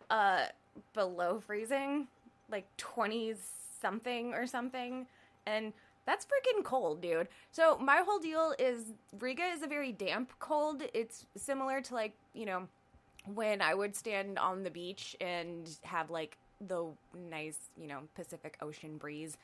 uh 0.09 0.45
below 0.93 1.39
freezing, 1.39 2.07
like 2.49 2.65
20 2.77 3.35
something 3.79 4.33
or 4.33 4.47
something. 4.47 5.05
And 5.45 5.71
that's 6.05 6.25
freaking 6.25 6.63
cold, 6.63 7.01
dude. 7.01 7.27
So 7.51 7.77
my 7.77 7.97
whole 7.97 8.19
deal 8.19 8.55
is 8.57 8.93
Riga 9.19 9.43
is 9.43 9.61
a 9.61 9.67
very 9.67 9.91
damp 9.91 10.31
cold. 10.39 10.81
It's 10.95 11.27
similar 11.35 11.79
to 11.81 11.93
like, 11.93 12.13
you 12.33 12.45
know, 12.47 12.67
when 13.25 13.61
I 13.61 13.73
would 13.73 13.95
stand 13.95 14.39
on 14.39 14.63
the 14.63 14.71
beach 14.71 15.15
and 15.21 15.69
have 15.83 16.09
like 16.09 16.37
the 16.65 16.85
nice, 17.29 17.57
you 17.79 17.87
know, 17.87 18.01
Pacific 18.15 18.57
Ocean 18.61 18.97
breeze 18.97 19.37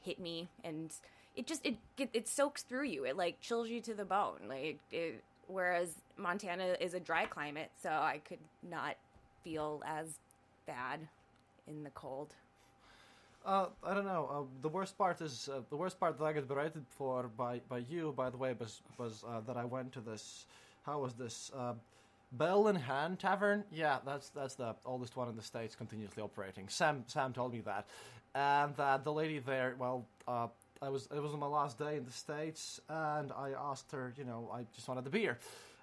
hit 0.00 0.18
me 0.18 0.48
and 0.64 0.92
it 1.36 1.46
just 1.46 1.64
it 1.64 1.76
it, 1.98 2.10
it 2.12 2.28
soaks 2.28 2.62
through 2.62 2.84
you 2.84 3.04
it 3.04 3.16
like 3.16 3.40
chills 3.40 3.68
you 3.68 3.80
to 3.80 3.94
the 3.94 4.04
bone 4.04 4.40
like 4.48 4.78
it, 4.90 5.22
whereas 5.46 5.90
montana 6.16 6.76
is 6.80 6.94
a 6.94 7.00
dry 7.00 7.26
climate 7.26 7.70
so 7.82 7.90
i 7.90 8.20
could 8.24 8.38
not 8.68 8.96
feel 9.44 9.82
as 9.86 10.18
bad 10.66 11.00
in 11.66 11.84
the 11.84 11.90
cold 11.90 12.34
Uh, 13.44 13.66
I 13.82 13.94
don't 13.94 14.04
know. 14.04 14.28
Uh, 14.30 14.60
the 14.62 14.68
worst 14.68 14.98
part 14.98 15.20
is 15.22 15.48
uh, 15.48 15.60
the 15.70 15.76
worst 15.76 15.98
part 15.98 16.18
that 16.18 16.24
I 16.24 16.32
got 16.32 16.46
berated 16.46 16.84
for 16.90 17.28
by, 17.36 17.60
by 17.68 17.78
you, 17.78 18.12
by 18.16 18.28
the 18.30 18.36
way, 18.36 18.54
was 18.58 18.82
was 18.98 19.24
uh, 19.26 19.40
that 19.46 19.56
I 19.56 19.64
went 19.64 19.92
to 19.92 20.00
this. 20.00 20.46
How 20.84 21.00
was 21.00 21.14
this? 21.14 21.50
Bell 22.32 22.68
in 22.68 22.76
Hand 22.76 23.18
Tavern. 23.18 23.64
Yeah, 23.72 23.98
that's 24.04 24.28
that's 24.30 24.54
the 24.54 24.74
oldest 24.84 25.16
one 25.16 25.28
in 25.28 25.36
the 25.36 25.42
states, 25.42 25.74
continuously 25.74 26.22
operating. 26.22 26.68
Sam 26.68 27.04
Sam 27.06 27.32
told 27.32 27.52
me 27.52 27.60
that, 27.62 27.88
and 28.34 28.78
uh, 28.78 28.98
the 28.98 29.12
lady 29.12 29.38
there. 29.38 29.74
Well, 29.78 30.06
uh, 30.28 30.48
I 30.80 30.88
was 30.88 31.08
it 31.14 31.20
was 31.20 31.32
on 31.32 31.40
my 31.40 31.46
last 31.46 31.78
day 31.78 31.96
in 31.96 32.04
the 32.04 32.12
states, 32.12 32.80
and 32.88 33.32
I 33.32 33.50
asked 33.58 33.90
her. 33.92 34.14
You 34.16 34.24
know, 34.24 34.50
I 34.52 34.64
just 34.74 34.86
wanted 34.88 35.04
the 35.04 35.10
beer, 35.10 35.38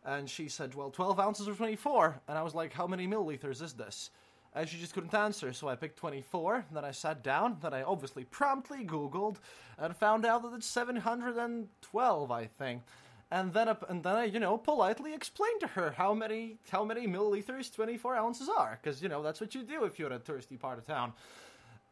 and 0.06 0.30
she 0.30 0.48
said, 0.48 0.74
"Well, 0.74 0.90
twelve 0.90 1.20
ounces 1.20 1.48
or 1.48 1.54
24. 1.54 2.22
And 2.28 2.38
I 2.38 2.44
was 2.44 2.56
like, 2.56 2.72
"How 2.74 2.88
many 2.88 3.08
milliliters 3.08 3.62
is 3.62 3.74
this?" 3.74 4.10
And 4.56 4.68
she 4.68 4.78
just 4.80 4.94
couldn't 4.96 5.14
answer, 5.14 5.54
so 5.54 5.68
I 5.68 5.76
picked 5.76 5.98
24. 5.98 6.66
Then 6.72 6.84
I 6.84 6.90
sat 6.90 7.22
down. 7.22 7.58
Then 7.62 7.76
I 7.76 7.84
obviously 7.84 8.24
promptly 8.24 8.86
Googled 8.86 9.36
and 9.78 9.96
found 9.96 10.26
out 10.26 10.42
that 10.42 10.54
it's 10.56 10.66
712, 10.66 12.32
I 12.32 12.46
think. 12.46 12.82
And 13.30 13.54
then, 13.54 13.68
and 13.90 14.04
then 14.04 14.16
I, 14.16 14.24
you 14.24 14.40
know, 14.40 14.58
politely 14.58 15.14
explained 15.14 15.60
to 15.60 15.68
her 15.68 15.92
how 15.92 16.14
many 16.14 16.60
how 16.70 16.86
many 16.86 17.08
milliliters 17.08 17.74
24 17.74 18.16
ounces 18.16 18.50
are, 18.50 18.80
because 18.82 19.02
you 19.02 19.10
know 19.10 19.22
that's 19.22 19.42
what 19.42 19.54
you 19.54 19.64
do 19.64 19.84
if 19.84 20.00
you're 20.00 20.10
in 20.10 20.16
a 20.16 20.20
touristy 20.20 20.58
part 20.58 20.78
of 20.78 20.86
town. 20.86 21.12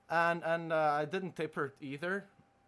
And 0.10 0.42
and 0.46 0.72
uh, 0.72 0.98
I 1.02 1.06
didn't 1.06 1.36
tip 1.36 1.56
her 1.56 1.74
either, 1.82 2.24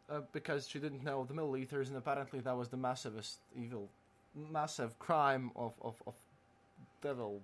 uh, 0.09 0.21
because 0.33 0.67
she 0.67 0.79
didn't 0.79 1.03
know 1.03 1.23
the 1.23 1.33
milliliters, 1.33 1.87
and 1.87 1.95
apparently 1.95 2.41
that 2.41 2.57
was 2.57 2.67
the 2.67 2.77
massivest 2.77 3.37
evil, 3.55 3.89
massive 4.35 4.99
crime 4.99 5.51
of 5.55 5.73
of, 5.81 5.95
of 6.05 6.15
devil 7.01 7.41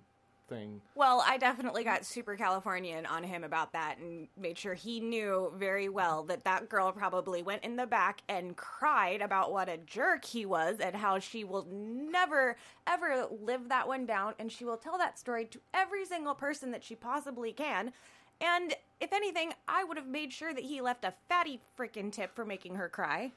thing. 0.48 0.80
well 0.94 1.22
i 1.26 1.36
definitely 1.38 1.84
got 1.84 2.04
super 2.04 2.36
californian 2.36 3.06
on 3.06 3.22
him 3.22 3.44
about 3.44 3.72
that 3.72 3.98
and 3.98 4.28
made 4.36 4.58
sure 4.58 4.74
he 4.74 5.00
knew 5.00 5.52
very 5.56 5.88
well 5.88 6.22
that 6.22 6.44
that 6.44 6.68
girl 6.68 6.92
probably 6.92 7.42
went 7.42 7.64
in 7.64 7.76
the 7.76 7.86
back 7.86 8.22
and 8.28 8.56
cried 8.56 9.20
about 9.22 9.52
what 9.52 9.68
a 9.68 9.76
jerk 9.78 10.24
he 10.24 10.44
was 10.44 10.78
and 10.80 10.94
how 10.96 11.18
she 11.18 11.44
will 11.44 11.66
never 11.70 12.56
ever 12.86 13.26
live 13.42 13.68
that 13.68 13.88
one 13.88 14.04
down 14.06 14.34
and 14.38 14.52
she 14.52 14.64
will 14.64 14.76
tell 14.76 14.98
that 14.98 15.18
story 15.18 15.44
to 15.44 15.60
every 15.72 16.04
single 16.04 16.34
person 16.34 16.70
that 16.70 16.84
she 16.84 16.94
possibly 16.94 17.52
can 17.52 17.92
and 18.40 18.74
if 19.00 19.12
anything 19.12 19.52
i 19.66 19.82
would 19.84 19.96
have 19.96 20.06
made 20.06 20.32
sure 20.32 20.52
that 20.52 20.64
he 20.64 20.80
left 20.80 21.04
a 21.04 21.14
fatty 21.28 21.60
freaking 21.78 22.12
tip 22.12 22.34
for 22.34 22.44
making 22.44 22.74
her 22.74 22.88
cry 22.88 23.32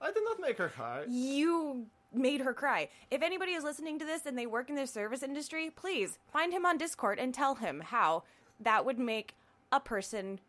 I 0.00 0.10
did 0.10 0.24
not 0.24 0.40
make 0.40 0.58
her 0.58 0.68
cry. 0.68 1.04
you 1.08 1.86
made 2.14 2.40
her 2.40 2.54
cry. 2.54 2.88
If 3.10 3.22
anybody 3.22 3.52
is 3.52 3.64
listening 3.64 3.98
to 3.98 4.04
this 4.04 4.26
and 4.26 4.36
they 4.36 4.46
work 4.46 4.68
in 4.70 4.76
the 4.76 4.86
service 4.86 5.22
industry, 5.22 5.70
please 5.70 6.18
find 6.32 6.52
him 6.52 6.66
on 6.66 6.78
Discord 6.78 7.18
and 7.18 7.32
tell 7.32 7.56
him 7.56 7.80
how 7.80 8.24
that 8.60 8.84
would 8.84 8.98
make 8.98 9.34
a 9.70 9.80
person 9.80 10.40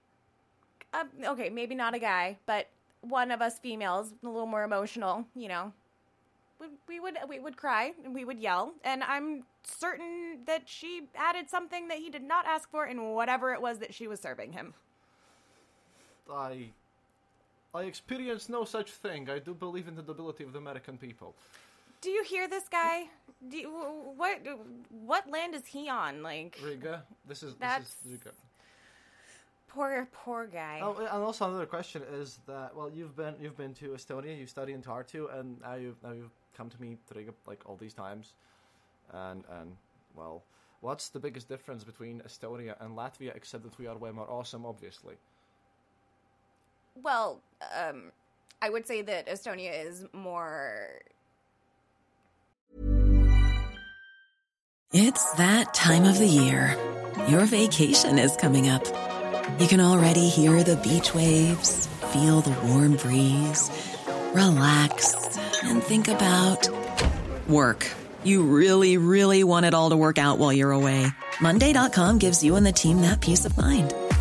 uh, 0.93 1.05
okay, 1.25 1.50
maybe 1.50 1.75
not 1.75 1.96
a 1.96 2.00
guy, 2.00 2.38
but 2.46 2.67
one 3.01 3.32
of 3.32 3.41
us 3.41 3.60
females 3.60 4.13
a 4.24 4.27
little 4.27 4.46
more 4.46 4.63
emotional, 4.63 5.25
you 5.36 5.48
know. 5.48 5.74
We, 6.88 7.01
would 7.01 7.17
we 7.27 7.39
would 7.41 7.58
cry 7.58 7.91
and 8.05 8.13
we 8.13 8.24
would 8.24 8.39
yell, 8.39 8.72
and 8.86 9.03
I'm 9.03 9.43
certain 9.63 10.39
that 10.46 10.62
she 10.65 11.10
added 11.13 11.50
something 11.50 11.89
that 11.89 11.98
he 11.98 12.10
did 12.10 12.24
not 12.24 12.46
ask 12.46 12.72
for 12.72 12.86
in 12.86 13.12
whatever 13.12 13.53
it 13.53 13.62
was 13.62 13.79
that 13.79 13.93
she 13.93 14.08
was 14.08 14.22
serving 14.22 14.53
him. 14.53 14.74
I 16.32 16.70
I 17.74 17.84
experienced 17.84 18.50
no 18.50 18.65
such 18.65 18.92
thing. 18.92 19.30
I 19.30 19.39
do 19.39 19.53
believe 19.53 19.88
in 19.88 19.96
the 19.96 20.03
nobility 20.03 20.44
of 20.44 20.53
the 20.53 20.60
American 20.60 20.98
people. 20.98 21.34
Do 22.01 22.10
you 22.12 22.24
hear 22.24 22.48
this 22.48 22.68
guy? 22.70 23.06
Do 23.50 23.58
you, 23.58 23.70
what 24.18 24.39
what 24.89 25.30
land 25.30 25.56
is 25.56 25.65
he 25.65 25.89
on? 25.89 26.22
Like 26.22 26.60
Riga, 26.63 27.03
this 27.27 27.42
is 27.44 27.56
That's- 27.56 27.96
this 28.03 28.13
is 28.13 28.20
Riga. 28.20 28.32
poor 29.68 30.08
poor 30.12 30.46
guy. 30.46 30.82
Oh, 30.84 30.96
and 31.00 31.24
also 31.24 31.48
another 31.48 31.65
question 31.65 32.03
is 32.13 32.39
that 32.46 32.75
well, 32.75 32.92
you've 32.94 33.15
been 33.15 33.36
you've 33.42 33.58
been 33.58 33.74
to 33.75 33.89
Estonia, 33.89 34.38
you 34.38 34.46
studied 34.46 34.74
in 34.74 34.82
Tartu, 34.84 35.34
and 35.38 35.60
now 35.62 35.75
you've 35.75 36.01
now 36.03 36.12
you've 36.12 36.36
come 36.56 36.70
to 36.70 36.80
me 36.82 36.98
to 37.08 37.15
Riga 37.15 37.34
like 37.48 37.62
all 37.65 37.77
these 37.77 37.94
times, 37.94 38.34
and 39.12 39.44
and 39.60 39.75
well, 40.13 40.44
what's 40.82 41.10
the 41.10 41.20
biggest 41.20 41.48
difference 41.48 41.84
between 41.84 42.22
Estonia 42.22 42.75
and 42.82 42.96
Latvia 42.96 43.36
except 43.36 43.63
that 43.63 43.80
we 43.80 43.88
are 43.88 43.98
way 43.98 44.12
more 44.12 44.30
awesome, 44.30 44.65
obviously. 44.65 45.15
Well, 47.01 47.41
um, 47.75 48.12
I 48.62 48.69
would 48.69 48.88
say 48.88 49.01
that 49.01 49.27
Estonia 49.27 49.85
is 49.85 50.05
more. 50.13 51.01
It's 54.91 55.33
that 55.33 55.73
time 55.73 56.05
of 56.05 56.19
the 56.19 56.27
year. 56.27 56.77
Your 57.27 57.45
vacation 57.45 58.19
is 58.19 58.35
coming 58.35 58.69
up. 58.69 58.85
You 59.59 59.67
can 59.67 59.79
already 59.79 60.29
hear 60.29 60.63
the 60.63 60.77
beach 60.77 61.13
waves, 61.13 61.88
feel 62.13 62.41
the 62.41 62.55
warm 62.67 62.95
breeze, 62.95 63.69
relax, 64.33 65.38
and 65.63 65.81
think 65.81 66.07
about 66.07 66.69
work. 67.47 67.89
You 68.23 68.43
really, 68.43 68.97
really 68.97 69.43
want 69.43 69.65
it 69.65 69.73
all 69.73 69.89
to 69.89 69.97
work 69.97 70.17
out 70.17 70.38
while 70.38 70.53
you're 70.53 70.71
away. 70.71 71.07
Monday.com 71.41 72.19
gives 72.19 72.43
you 72.43 72.55
and 72.55 72.65
the 72.65 72.71
team 72.71 73.01
that 73.01 73.19
peace 73.19 73.45
of 73.45 73.57
mind. 73.57 73.93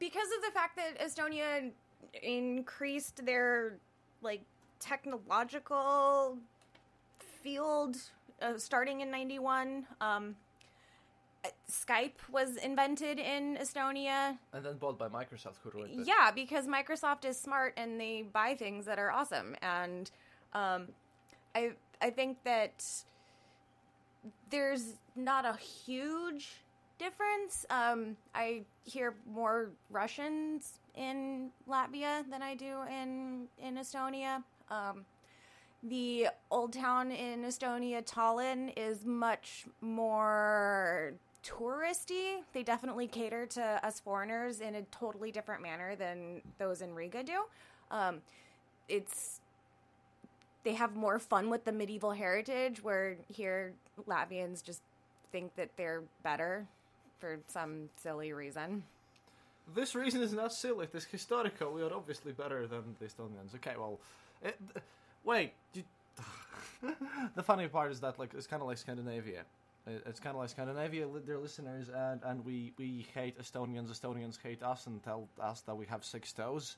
because 0.00 0.26
of 0.36 0.42
the 0.42 0.50
fact 0.52 0.76
that 0.76 0.98
Estonia 0.98 1.70
increased 2.22 3.24
their 3.24 3.76
like 4.22 4.42
technological 4.80 6.38
field 7.42 7.96
uh, 8.42 8.58
starting 8.58 9.00
in 9.02 9.10
91. 9.10 9.86
Um, 10.00 10.34
Skype 11.70 12.18
was 12.30 12.56
invented 12.56 13.18
in 13.18 13.56
Estonia. 13.56 14.36
And 14.52 14.64
then 14.64 14.76
bought 14.76 14.98
by 14.98 15.08
Microsoft, 15.08 15.56
who 15.62 15.70
ruined 15.70 16.00
it. 16.00 16.06
Yeah, 16.06 16.30
because 16.34 16.66
Microsoft 16.66 17.24
is 17.24 17.38
smart 17.38 17.74
and 17.76 17.98
they 18.00 18.22
buy 18.30 18.54
things 18.54 18.84
that 18.86 18.98
are 18.98 19.10
awesome. 19.10 19.56
And 19.62 20.10
um, 20.52 20.88
I 21.54 21.72
I 22.02 22.10
think 22.10 22.42
that 22.44 22.84
there's 24.50 24.94
not 25.16 25.44
a 25.44 25.56
huge 25.56 26.48
difference. 27.00 27.64
Um, 27.70 28.16
I 28.34 28.62
hear 28.84 29.14
more 29.32 29.70
Russians 29.90 30.78
in 30.94 31.50
Latvia 31.68 32.30
than 32.30 32.42
I 32.42 32.54
do 32.54 32.82
in 32.88 33.48
in 33.58 33.76
Estonia. 33.76 34.44
Um, 34.70 35.06
the 35.82 36.28
old 36.50 36.74
town 36.74 37.10
in 37.10 37.42
Estonia, 37.42 38.04
Tallinn, 38.04 38.72
is 38.76 39.06
much 39.06 39.64
more 39.80 41.14
touristy. 41.42 42.42
They 42.52 42.62
definitely 42.62 43.06
cater 43.06 43.46
to 43.46 43.62
us 43.82 43.98
foreigners 43.98 44.60
in 44.60 44.74
a 44.74 44.82
totally 44.82 45.32
different 45.32 45.62
manner 45.62 45.96
than 45.96 46.42
those 46.58 46.82
in 46.82 46.94
Riga 46.94 47.22
do. 47.22 47.44
Um, 47.90 48.20
it's 48.88 49.40
they 50.64 50.74
have 50.74 50.94
more 50.94 51.18
fun 51.18 51.48
with 51.48 51.64
the 51.64 51.72
medieval 51.72 52.12
heritage, 52.12 52.84
where 52.84 53.16
here 53.28 53.72
Latvians 54.06 54.62
just 54.62 54.82
think 55.32 55.54
that 55.56 55.70
they're 55.78 56.02
better 56.22 56.66
for 57.20 57.38
some 57.48 57.88
silly 57.96 58.32
reason. 58.32 58.82
This 59.74 59.94
reason 59.94 60.22
is 60.22 60.32
not 60.32 60.52
silly. 60.52 60.86
It 60.86 60.94
is 60.94 61.04
historical. 61.04 61.72
We 61.72 61.82
are 61.82 61.92
obviously 61.92 62.32
better 62.32 62.66
than 62.66 62.96
the 62.98 63.06
Estonians. 63.06 63.54
Okay, 63.56 63.74
well, 63.78 64.00
it, 64.42 64.58
wait. 65.24 65.52
You, 65.74 65.84
the 67.36 67.42
funny 67.42 67.68
part 67.68 67.92
is 67.92 68.00
that 68.00 68.18
like 68.18 68.34
it's 68.34 68.46
kind 68.46 68.62
of 68.62 68.68
like 68.68 68.78
Scandinavia. 68.78 69.40
It- 69.86 70.02
It's 70.06 70.20
kind 70.20 70.34
of 70.34 70.40
like 70.40 70.50
Scandinavia. 70.50 71.06
their 71.26 71.38
listeners, 71.38 71.88
and 71.88 72.20
and 72.24 72.44
we 72.44 72.72
we 72.78 73.06
hate 73.14 73.38
Estonians. 73.38 73.88
Estonians 73.90 74.38
hate 74.42 74.62
us 74.62 74.86
and 74.86 75.02
tell 75.02 75.28
us 75.40 75.60
that 75.62 75.76
we 75.76 75.86
have 75.86 76.04
six 76.04 76.32
toes. 76.32 76.76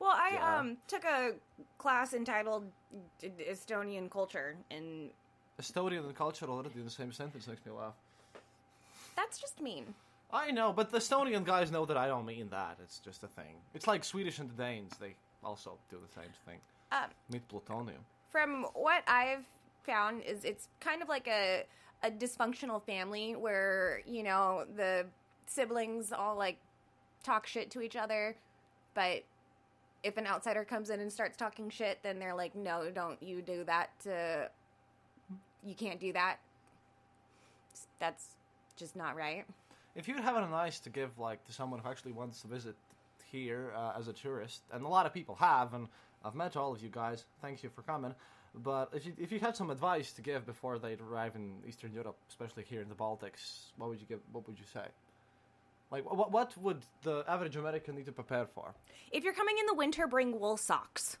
Well, 0.00 0.10
I 0.14 0.30
Yeah. 0.34 0.58
um 0.58 0.76
took 0.88 1.04
a 1.04 1.32
class 1.78 2.12
entitled 2.14 2.64
Estonian 3.22 4.10
culture, 4.10 4.56
and 4.70 5.10
Estonian 5.60 6.04
and 6.04 6.14
culture 6.14 6.46
already 6.46 6.78
in 6.80 6.84
the 6.84 6.90
same 6.90 7.12
sentence 7.12 7.46
makes 7.46 7.64
me 7.64 7.72
laugh. 7.72 7.94
That's 9.34 9.40
just 9.40 9.60
mean. 9.60 9.94
I 10.32 10.52
know, 10.52 10.72
but 10.72 10.90
the 10.92 10.98
Estonian 10.98 11.44
guys 11.44 11.72
know 11.72 11.84
that 11.86 11.96
I 11.96 12.06
don't 12.06 12.24
mean 12.24 12.48
that. 12.50 12.78
It's 12.82 12.98
just 13.00 13.24
a 13.24 13.26
thing. 13.28 13.56
It's 13.74 13.86
like 13.88 14.04
Swedish 14.04 14.38
and 14.38 14.48
the 14.48 14.54
Danes. 14.54 14.92
They 15.00 15.14
also 15.42 15.76
do 15.90 15.96
the 15.96 16.20
same 16.20 16.30
thing. 16.46 16.58
Um, 16.92 17.10
Meet 17.30 17.48
plutonium. 17.48 18.04
from 18.30 18.66
what 18.74 19.02
I've 19.08 19.44
found 19.82 20.22
is 20.22 20.44
it's 20.44 20.68
kind 20.80 21.02
of 21.02 21.08
like 21.08 21.26
a 21.26 21.64
a 22.04 22.10
dysfunctional 22.10 22.80
family 22.84 23.34
where 23.34 24.02
you 24.06 24.22
know 24.22 24.66
the 24.76 25.06
siblings 25.46 26.12
all 26.12 26.36
like 26.36 26.58
talk 27.24 27.46
shit 27.46 27.70
to 27.72 27.80
each 27.80 27.96
other, 27.96 28.36
but 28.94 29.24
if 30.04 30.16
an 30.16 30.26
outsider 30.26 30.64
comes 30.64 30.90
in 30.90 31.00
and 31.00 31.12
starts 31.12 31.36
talking 31.36 31.70
shit, 31.70 31.98
then 32.04 32.20
they're 32.20 32.34
like, 32.36 32.54
"No, 32.54 32.88
don't 32.94 33.20
you 33.20 33.42
do 33.42 33.64
that. 33.64 33.90
To, 34.04 34.48
you 35.64 35.74
can't 35.74 35.98
do 35.98 36.12
that. 36.12 36.36
That's 37.98 38.26
just 38.76 38.96
not 38.96 39.16
right." 39.16 39.44
If 39.94 40.08
you'd 40.08 40.20
have 40.20 40.36
an 40.36 40.44
advice 40.44 40.80
to 40.80 40.90
give, 40.90 41.18
like, 41.18 41.44
to 41.44 41.52
someone 41.52 41.80
who 41.80 41.88
actually 41.88 42.12
wants 42.12 42.42
to 42.42 42.48
visit 42.48 42.74
here 43.30 43.72
uh, 43.76 43.92
as 43.96 44.08
a 44.08 44.12
tourist, 44.12 44.62
and 44.72 44.84
a 44.84 44.88
lot 44.88 45.06
of 45.06 45.14
people 45.14 45.36
have, 45.36 45.72
and 45.74 45.88
I've 46.24 46.34
met 46.34 46.56
all 46.56 46.72
of 46.72 46.82
you 46.82 46.88
guys. 46.88 47.24
Thank 47.40 47.62
you 47.62 47.70
for 47.70 47.82
coming. 47.82 48.14
But 48.54 48.90
if 48.92 49.04
you 49.04 49.12
if 49.18 49.32
you 49.32 49.40
had 49.40 49.56
some 49.56 49.70
advice 49.70 50.12
to 50.12 50.22
give 50.22 50.46
before 50.46 50.78
they 50.78 50.96
arrive 50.96 51.34
in 51.34 51.54
Eastern 51.68 51.92
Europe, 51.92 52.16
especially 52.28 52.62
here 52.62 52.82
in 52.82 52.88
the 52.88 52.94
Baltics, 52.94 53.72
what 53.76 53.88
would 53.90 54.00
you 54.00 54.06
give? 54.06 54.20
What 54.32 54.46
would 54.46 54.58
you 54.58 54.64
say? 54.72 54.86
Like, 55.90 56.10
what 56.10 56.30
what 56.30 56.56
would 56.58 56.82
the 57.02 57.24
average 57.28 57.56
American 57.56 57.96
need 57.96 58.06
to 58.06 58.12
prepare 58.12 58.46
for? 58.46 58.74
If 59.10 59.24
you're 59.24 59.34
coming 59.34 59.56
in 59.58 59.66
the 59.66 59.74
winter, 59.74 60.06
bring 60.06 60.38
wool 60.38 60.56
socks 60.56 61.18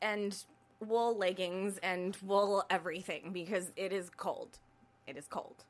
and 0.00 0.44
wool 0.80 1.16
leggings 1.16 1.78
and 1.78 2.16
wool 2.22 2.64
everything 2.70 3.32
because 3.32 3.72
it 3.76 3.92
is 3.92 4.10
cold. 4.10 4.58
It 5.06 5.16
is 5.16 5.26
cold. 5.26 5.64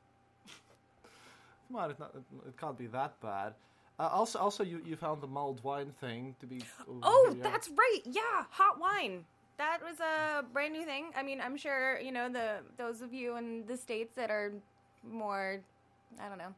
Come 1.67 1.77
on, 1.77 1.91
it's 1.91 1.99
not, 1.99 2.11
it, 2.15 2.47
it 2.47 2.57
can't 2.59 2.77
be 2.77 2.87
that 2.87 3.19
bad. 3.21 3.53
Uh, 3.99 4.09
also, 4.11 4.39
also, 4.39 4.63
you, 4.63 4.81
you 4.85 4.95
found 4.95 5.21
the 5.21 5.27
mulled 5.27 5.63
wine 5.63 5.91
thing 5.99 6.35
to 6.39 6.45
be. 6.45 6.61
Oh, 7.01 7.35
yeah. 7.35 7.43
that's 7.43 7.69
right. 7.69 8.01
Yeah, 8.05 8.45
hot 8.51 8.79
wine. 8.79 9.25
That 9.57 9.79
was 9.83 9.99
a 9.99 10.43
brand 10.53 10.73
new 10.73 10.85
thing. 10.85 11.07
I 11.15 11.23
mean, 11.23 11.41
I'm 11.41 11.57
sure 11.57 11.99
you 11.99 12.11
know 12.11 12.29
the 12.29 12.59
those 12.77 13.01
of 13.01 13.11
you 13.11 13.37
in 13.37 13.65
the 13.65 13.75
states 13.75 14.15
that 14.15 14.29
are 14.29 14.53
more, 15.03 15.61
I 16.21 16.29
don't 16.29 16.37
know, 16.37 16.53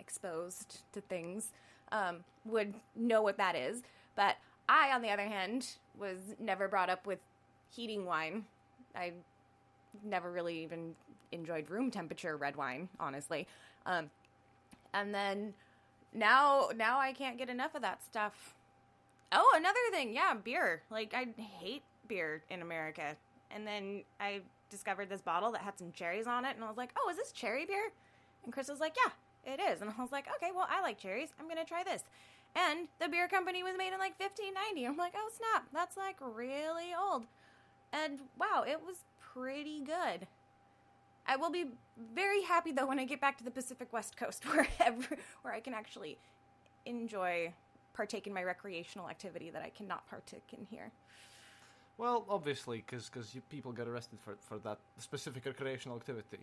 exposed 0.00 0.80
to 0.92 1.00
things 1.02 1.52
um, 1.92 2.24
would 2.44 2.74
know 2.96 3.22
what 3.22 3.36
that 3.36 3.54
is. 3.54 3.82
But 4.16 4.38
I, 4.68 4.90
on 4.92 5.02
the 5.02 5.10
other 5.10 5.22
hand, 5.22 5.68
was 5.96 6.18
never 6.40 6.66
brought 6.66 6.90
up 6.90 7.06
with 7.06 7.20
heating 7.70 8.04
wine. 8.04 8.44
I 8.96 9.12
never 10.04 10.32
really 10.32 10.64
even 10.64 10.96
enjoyed 11.32 11.70
room 11.70 11.90
temperature 11.90 12.36
red 12.36 12.56
wine, 12.56 12.88
honestly. 12.98 13.46
Um, 13.86 14.10
and 14.94 15.14
then 15.14 15.54
now, 16.12 16.70
now 16.76 16.98
I 16.98 17.12
can't 17.12 17.38
get 17.38 17.48
enough 17.48 17.74
of 17.74 17.82
that 17.82 18.02
stuff. 18.02 18.54
Oh, 19.30 19.52
another 19.56 19.78
thing, 19.90 20.14
yeah, 20.14 20.34
beer. 20.34 20.82
Like 20.90 21.14
I 21.14 21.28
hate 21.40 21.82
beer 22.06 22.42
in 22.50 22.62
America. 22.62 23.16
And 23.50 23.66
then 23.66 24.02
I 24.20 24.40
discovered 24.70 25.08
this 25.08 25.20
bottle 25.22 25.52
that 25.52 25.62
had 25.62 25.78
some 25.78 25.92
cherries 25.92 26.26
on 26.26 26.44
it, 26.44 26.54
and 26.54 26.64
I 26.64 26.68
was 26.68 26.76
like, 26.76 26.90
"Oh, 26.98 27.08
is 27.10 27.16
this 27.16 27.32
cherry 27.32 27.64
beer?" 27.64 27.90
And 28.44 28.52
Chris 28.52 28.68
was 28.68 28.80
like, 28.80 28.94
"Yeah, 28.96 29.52
it 29.52 29.60
is." 29.60 29.80
And 29.80 29.90
I 29.90 30.02
was 30.02 30.12
like, 30.12 30.28
"Okay, 30.36 30.50
well, 30.54 30.66
I 30.68 30.80
like 30.82 30.98
cherries. 30.98 31.32
I'm 31.38 31.48
gonna 31.48 31.64
try 31.64 31.82
this." 31.82 32.04
And 32.54 32.88
the 32.98 33.08
beer 33.08 33.28
company 33.28 33.62
was 33.62 33.74
made 33.76 33.92
in 33.92 33.98
like 33.98 34.18
1590. 34.18 34.86
I'm 34.86 34.96
like, 34.96 35.14
"Oh 35.16 35.30
snap, 35.34 35.66
that's 35.72 35.96
like 35.96 36.16
really 36.20 36.94
old." 36.94 37.26
And 37.92 38.20
wow, 38.38 38.64
it 38.66 38.82
was 38.84 39.04
pretty 39.20 39.80
good. 39.80 40.26
I 41.28 41.36
will 41.36 41.50
be 41.50 41.66
very 42.14 42.42
happy 42.42 42.72
though 42.72 42.86
when 42.86 42.98
I 42.98 43.04
get 43.04 43.20
back 43.20 43.36
to 43.38 43.44
the 43.44 43.50
Pacific 43.50 43.92
West 43.92 44.16
Coast, 44.16 44.44
where 44.52 44.66
every, 44.80 45.18
where 45.42 45.54
I 45.54 45.60
can 45.60 45.74
actually 45.74 46.18
enjoy 46.86 47.52
partake 47.92 48.26
in 48.26 48.32
my 48.32 48.42
recreational 48.42 49.08
activity 49.08 49.50
that 49.50 49.62
I 49.62 49.68
cannot 49.70 50.08
partake 50.08 50.44
in 50.56 50.66
here. 50.70 50.90
Well, 51.98 52.24
obviously, 52.30 52.84
because 52.88 53.10
people 53.50 53.72
get 53.72 53.88
arrested 53.88 54.20
for, 54.24 54.36
for 54.40 54.58
that 54.58 54.78
specific 54.98 55.44
recreational 55.44 55.96
activity. 55.96 56.38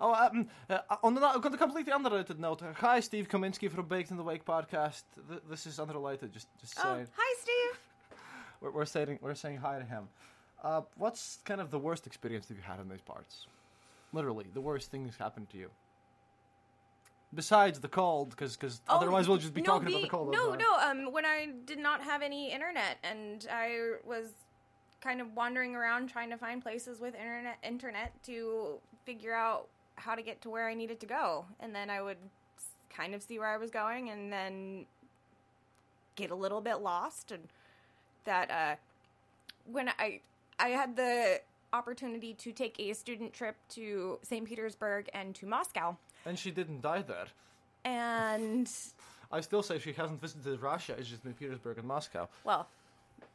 Oh, 0.00 0.12
um, 0.14 0.46
uh, 0.70 0.78
on, 1.02 1.14
the, 1.14 1.22
on 1.22 1.40
the 1.50 1.56
completely 1.58 1.92
unrelated 1.92 2.38
note, 2.38 2.62
hi, 2.76 3.00
Steve 3.00 3.26
Kaminsky 3.28 3.68
from 3.70 3.86
Baked 3.88 4.10
in 4.12 4.16
the 4.16 4.22
Wake 4.22 4.44
podcast. 4.44 5.02
Th- 5.28 5.40
this 5.50 5.66
is 5.66 5.80
unrelated, 5.80 6.32
just 6.32 6.46
just 6.60 6.78
Oh, 6.78 6.94
saying. 6.94 7.08
hi, 7.16 7.36
Steve. 7.40 7.80
We're, 8.60 8.70
we're 8.70 8.84
saying 8.84 9.18
we're 9.22 9.34
saying 9.34 9.56
hi 9.56 9.78
to 9.78 9.84
him. 9.84 10.08
Uh, 10.62 10.82
what's 10.96 11.38
kind 11.44 11.60
of 11.60 11.70
the 11.70 11.78
worst 11.78 12.06
experience 12.06 12.46
that 12.46 12.54
you 12.54 12.62
had 12.62 12.78
in 12.78 12.88
these 12.88 13.00
parts? 13.00 13.46
Literally, 14.12 14.46
the 14.52 14.60
worst 14.60 14.90
thing 14.90 15.04
that's 15.04 15.18
happened 15.18 15.50
to 15.50 15.58
you. 15.58 15.70
Besides 17.34 17.80
the 17.80 17.88
cold, 17.88 18.30
because 18.30 18.80
Oh, 18.88 18.96
otherwise 18.96 19.28
we'll 19.28 19.36
just 19.36 19.52
be 19.52 19.60
no, 19.60 19.66
talking 19.66 19.88
about 19.88 20.00
the 20.02 20.08
cold. 20.08 20.32
No, 20.32 20.54
no. 20.54 20.78
Um, 20.78 21.12
when 21.12 21.26
I 21.26 21.50
did 21.66 21.78
not 21.78 22.02
have 22.02 22.22
any 22.22 22.50
internet, 22.50 22.96
and 23.04 23.46
I 23.52 23.96
was 24.06 24.28
kind 25.02 25.20
of 25.20 25.34
wandering 25.36 25.76
around 25.76 26.08
trying 26.08 26.30
to 26.30 26.38
find 26.38 26.62
places 26.62 27.00
with 27.00 27.14
internet, 27.14 27.58
internet 27.62 28.22
to 28.24 28.78
figure 29.04 29.34
out 29.34 29.68
how 29.96 30.14
to 30.14 30.22
get 30.22 30.40
to 30.42 30.50
where 30.50 30.68
I 30.68 30.74
needed 30.74 31.00
to 31.00 31.06
go, 31.06 31.44
and 31.60 31.74
then 31.74 31.90
I 31.90 32.00
would 32.00 32.16
kind 32.88 33.14
of 33.14 33.22
see 33.22 33.38
where 33.38 33.48
I 33.48 33.58
was 33.58 33.70
going, 33.70 34.08
and 34.08 34.32
then 34.32 34.86
get 36.16 36.30
a 36.30 36.34
little 36.34 36.62
bit 36.62 36.76
lost, 36.76 37.30
and 37.30 37.42
that 38.24 38.50
uh, 38.50 38.76
when 39.70 39.90
I 39.98 40.20
I 40.58 40.68
had 40.68 40.96
the 40.96 41.40
opportunity 41.72 42.34
to 42.34 42.52
take 42.52 42.78
a 42.78 42.92
student 42.94 43.32
trip 43.32 43.56
to 43.70 44.18
St. 44.22 44.46
Petersburg 44.46 45.08
and 45.14 45.34
to 45.36 45.46
Moscow, 45.46 45.96
And 46.24 46.38
she 46.38 46.50
didn't 46.50 46.80
die 46.80 47.02
there. 47.02 47.26
and 47.84 48.70
I 49.32 49.40
still 49.42 49.62
say 49.62 49.78
she 49.78 49.92
hasn't 49.92 50.20
visited 50.22 50.60
Russia. 50.62 50.94
It's 50.98 51.08
just 51.08 51.22
been 51.22 51.34
Petersburg 51.34 51.76
and 51.78 51.86
Moscow. 51.86 52.28
Well, 52.44 52.66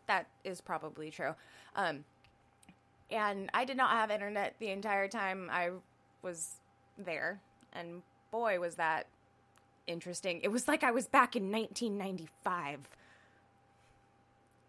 that 0.07 0.25
is 0.43 0.59
probably 0.59 1.11
true. 1.11 1.35
Um, 1.75 2.03
and 3.11 3.51
I 3.53 3.63
did 3.63 3.77
not 3.77 3.91
have 3.91 4.09
internet 4.09 4.55
the 4.59 4.69
entire 4.71 5.07
time 5.07 5.49
I 5.51 5.69
was 6.23 6.55
there. 6.97 7.39
And 7.73 8.01
boy, 8.31 8.59
was 8.59 8.73
that 8.75 9.05
interesting. 9.85 10.41
It 10.41 10.47
was 10.47 10.67
like 10.67 10.83
I 10.83 10.89
was 10.89 11.05
back 11.07 11.35
in 11.35 11.51
1995. 11.51 12.79
It 12.79 12.87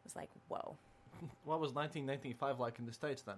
was 0.05 0.15
like, 0.17 0.29
whoa. 0.49 0.77
What 1.45 1.59
was 1.61 1.73
1995 1.73 2.61
like 2.61 2.79
in 2.79 2.85
the 2.85 2.93
States 2.93 3.23
then? 3.23 3.37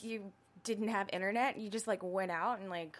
You 0.00 0.32
didn't 0.64 0.88
have 0.88 1.08
internet? 1.12 1.58
You 1.58 1.70
just 1.70 1.86
like 1.86 2.00
went 2.02 2.30
out 2.30 2.60
and 2.60 2.70
like 2.70 2.98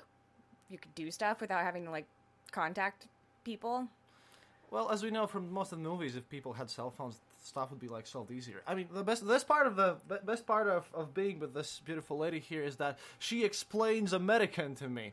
you 0.68 0.78
could 0.78 0.94
do 0.94 1.10
stuff 1.10 1.40
without 1.40 1.62
having 1.62 1.84
to 1.84 1.90
like 1.90 2.06
contact 2.52 3.06
people? 3.44 3.88
Well, 4.70 4.90
as 4.90 5.02
we 5.02 5.10
know 5.10 5.26
from 5.26 5.52
most 5.52 5.72
of 5.72 5.78
the 5.78 5.84
movies, 5.84 6.14
if 6.14 6.28
people 6.28 6.52
had 6.52 6.70
cell 6.70 6.90
phones, 6.90 7.20
stuff 7.42 7.70
would 7.70 7.80
be 7.80 7.88
like 7.88 8.06
solved 8.06 8.30
easier. 8.30 8.62
I 8.66 8.74
mean, 8.74 8.88
the 8.92 9.02
best, 9.02 9.26
best 9.26 9.48
part 9.48 9.66
of 9.66 9.74
the 9.76 9.96
best 10.24 10.46
part 10.46 10.68
of, 10.68 10.88
of 10.94 11.12
being 11.12 11.40
with 11.40 11.54
this 11.54 11.80
beautiful 11.84 12.18
lady 12.18 12.38
here 12.38 12.62
is 12.62 12.76
that 12.76 12.98
she 13.18 13.44
explains 13.44 14.12
American 14.12 14.74
to 14.76 14.88
me. 14.88 15.12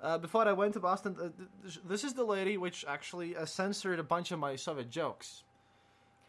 Uh, 0.00 0.18
before 0.18 0.46
I 0.46 0.52
went 0.52 0.74
to 0.74 0.80
Boston, 0.80 1.16
uh, 1.18 1.28
th- 1.62 1.80
this 1.86 2.02
is 2.02 2.14
the 2.14 2.24
lady 2.24 2.56
which 2.56 2.84
actually 2.88 3.36
uh, 3.36 3.44
censored 3.44 4.00
a 4.00 4.02
bunch 4.02 4.32
of 4.32 4.38
my 4.38 4.56
Soviet 4.56 4.90
jokes 4.90 5.44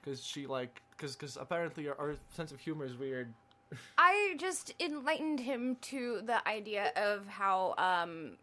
because 0.02 0.24
she 0.24 0.48
like 0.48 0.82
because 0.96 1.16
because 1.16 1.38
apparently 1.38 1.90
our, 1.90 1.96
our 2.00 2.16
sense 2.30 2.52
of 2.52 2.60
humor 2.60 2.86
is 2.86 2.96
weird. 2.96 3.34
I 3.98 4.36
just 4.38 4.74
enlightened 4.80 5.40
him 5.40 5.78
to 5.84 6.22
the 6.26 6.48
idea 6.48 6.92
of 6.96 7.28
how 7.28 7.76
um, 7.78 8.38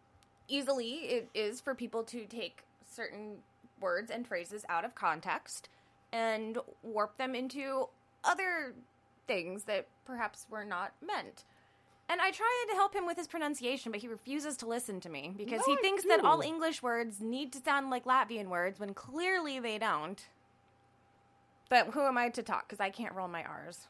easily 0.49 0.91
it 0.91 1.29
is 1.35 1.61
for 1.61 1.75
people 1.75 2.03
to 2.05 2.25
take 2.27 2.65
certain 2.91 3.39
words 3.81 4.11
and 4.11 4.27
phrases 4.27 4.65
out 4.69 4.85
of 4.85 4.95
context 4.95 5.69
and 6.13 6.59
warp 6.83 7.17
them 7.17 7.35
into 7.35 7.89
other 8.25 8.75
things 9.27 9.65
that 9.65 9.87
perhaps 10.05 10.47
were 10.51 10.65
not 10.65 10.93
meant. 11.05 11.45
And 12.09 12.21
I 12.21 12.33
tried 12.33 12.67
to 12.71 12.75
help 12.75 12.93
him 12.93 13.07
with 13.07 13.17
his 13.17 13.29
pronunciation, 13.29 13.93
but 13.93 14.01
he 14.01 14.09
refuses 14.09 14.57
to 14.59 14.67
listen 14.67 14.99
to 15.01 15.09
me 15.09 15.33
because 15.37 15.65
he 15.65 15.75
No, 15.75 15.79
I 15.79 15.83
thinks 15.83 16.05
that 16.07 16.25
all. 16.25 16.41
English 16.41 16.83
words 16.83 17.21
need 17.21 17.53
to 17.53 17.61
sound 17.61 17.89
like 17.89 18.05
Latvian 18.05 18.49
words 18.49 18.81
when 18.81 18.95
clearly 18.95 19.61
they 19.61 19.79
don't. 19.79 20.21
But 21.69 21.89
who 21.89 22.01
am 22.01 22.19
I 22.19 22.31
to 22.31 22.43
talk? 22.43 22.69
Because 22.69 22.81
I 22.81 22.91
can't 22.91 23.15
roll 23.15 23.29
my 23.29 23.45
R's. 23.45 23.87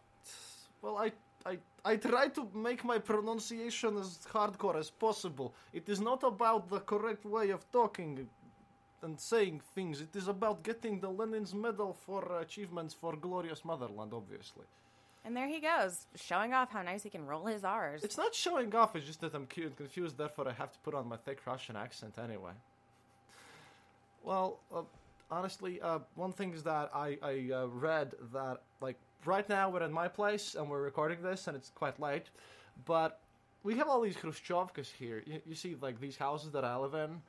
Well, 0.83 0.99
I, 0.99 1.13
I, 1.47 1.59
I 1.85 1.97
try 1.97 2.29
to 2.29 2.49
make 2.55 2.85
my 2.85 2.99
pronunciation 2.99 3.97
as 3.97 4.19
hardcore 4.31 4.77
as 4.77 4.91
possible. 4.91 5.55
It 5.73 5.89
is 5.89 6.01
not 6.01 6.23
about 6.23 6.69
the 6.69 6.81
correct 6.81 7.25
way 7.25 7.51
of 7.51 7.71
talking 7.73 8.29
and 9.03 9.19
saying 9.19 9.63
things. 9.75 10.01
It 10.01 10.15
is 10.15 10.29
about 10.29 10.63
getting 10.63 11.01
the 11.01 11.09
Lenin's 11.09 11.55
Medal 11.55 11.95
for 11.95 12.41
achievements 12.41 12.93
for 12.93 13.17
glorious 13.17 13.65
motherland, 13.65 14.13
obviously. 14.13 14.65
And 15.25 15.37
there 15.37 15.49
he 15.49 15.61
goes, 15.61 16.07
showing 16.15 16.55
off 16.55 16.71
how 16.71 16.83
nice 16.83 17.03
he 17.03 17.11
can 17.11 17.27
roll 17.27 17.47
his 17.47 17.63
R's. 17.65 18.03
It's 18.03 18.17
not 18.17 18.35
showing 18.35 18.75
off, 18.75 18.97
it's 18.97 19.07
just 19.07 19.21
that 19.21 19.35
I'm 19.35 19.47
cute 19.47 19.67
and 19.67 19.77
confused, 19.77 20.17
therefore 20.17 20.49
I 20.49 20.53
have 20.53 20.73
to 20.73 20.79
put 20.81 20.95
on 20.95 21.09
my 21.09 21.17
thick 21.17 21.41
Russian 21.47 21.77
accent 21.77 22.15
anyway. 22.23 22.53
Well, 24.23 24.61
uh, 24.75 24.83
honestly, 25.31 25.81
uh, 25.81 26.01
one 26.15 26.33
thing 26.33 26.53
is 26.53 26.63
that 26.65 26.91
I, 26.95 27.19
I 27.23 27.51
uh, 27.53 27.67
read 27.67 28.15
that, 28.33 28.63
like, 28.81 28.97
right 29.25 29.49
now 29.49 29.71
we're 29.71 29.83
at 29.83 29.91
my 29.91 30.09
place 30.09 30.55
and 30.55 30.69
we're 30.69 30.83
recording 30.83 31.23
this 31.23 31.47
and 31.47 31.57
it's 31.57 31.71
quite 31.71 32.01
late, 32.01 32.31
but 32.85 33.21
we 33.63 33.77
have 33.77 33.89
all 33.89 34.01
these 34.01 34.17
Khrushchevkas 34.17 34.91
here. 34.93 35.23
You, 35.27 35.41
you 35.47 35.55
see, 35.55 35.77
like, 35.81 36.01
these 36.01 36.17
houses 36.17 36.51
that 36.53 36.65
I 36.65 36.77
live 36.77 36.95
in, 36.95 37.21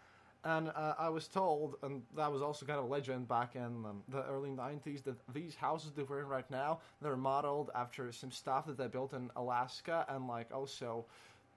and 0.44 0.70
uh, 0.70 0.96
I 0.98 1.10
was 1.10 1.28
told, 1.28 1.76
and 1.84 2.02
that 2.16 2.32
was 2.32 2.42
also 2.42 2.66
kind 2.66 2.80
of 2.80 2.86
a 2.86 2.88
legend 2.88 3.28
back 3.28 3.56
in 3.56 3.86
um, 3.86 4.02
the 4.10 4.24
early 4.26 4.50
90s, 4.50 5.04
that 5.04 5.18
these 5.34 5.56
houses 5.56 5.92
that 5.92 6.10
we're 6.10 6.22
in 6.22 6.28
right 6.28 6.50
now, 6.50 6.80
they're 7.02 7.16
modeled 7.16 7.70
after 7.76 8.12
some 8.12 8.32
stuff 8.32 8.66
that 8.66 8.78
they 8.78 8.88
built 8.88 9.14
in 9.14 9.30
Alaska 9.36 10.06
and, 10.10 10.28
like, 10.28 10.52
also, 10.52 11.06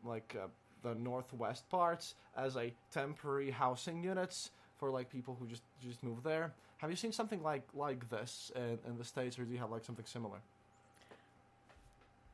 like, 0.05 0.37
uh, 0.41 0.49
the 0.83 0.95
northwest 0.97 1.67
parts 1.71 2.15
as 2.37 2.57
a 2.57 2.75
temporary 2.93 3.51
housing 3.51 4.05
units 4.05 4.51
for, 4.79 4.91
like, 4.91 5.11
people 5.11 5.37
who 5.39 5.47
just, 5.47 5.63
just 5.83 6.03
move 6.03 6.23
there. 6.23 6.53
Have 6.79 6.91
you 6.91 6.97
seen 6.97 7.13
something 7.13 7.43
like, 7.43 7.67
like 7.75 8.09
this 8.11 8.53
in, 8.57 8.79
in 8.87 8.99
the 8.99 9.05
States, 9.05 9.39
or 9.39 9.45
do 9.45 9.53
you 9.53 9.59
have, 9.59 9.71
like, 9.71 9.85
something 9.85 10.05
similar? 10.05 10.39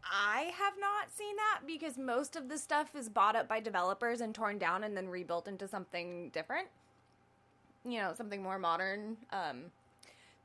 I 0.03 0.51
have 0.59 0.75
not 0.81 1.11
seen 1.15 1.37
that 1.37 1.61
because 1.67 1.97
most 1.97 2.35
of 2.35 2.49
the 2.49 2.59
stuff 2.59 2.97
is 2.97 3.09
bought 3.09 3.37
up 3.37 3.47
by 3.47 3.61
developers 3.61 4.21
and 4.21 4.35
torn 4.35 4.59
down 4.59 4.83
and 4.83 4.97
then 4.97 5.09
rebuilt 5.09 5.47
into 5.47 5.69
something 5.69 6.31
different. 6.31 6.69
You 7.85 8.01
know, 8.01 8.13
something 8.17 8.43
more 8.43 8.59
modern. 8.59 9.17
Um, 9.33 9.65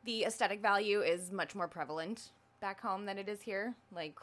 the 0.03 0.25
aesthetic 0.25 0.61
value 0.61 1.01
is 1.01 1.31
much 1.31 1.55
more 1.55 1.67
prevalent 1.67 2.29
back 2.61 2.79
home 2.79 3.05
than 3.05 3.17
it 3.17 3.27
is 3.27 3.41
here. 3.41 3.73
Like, 3.93 4.19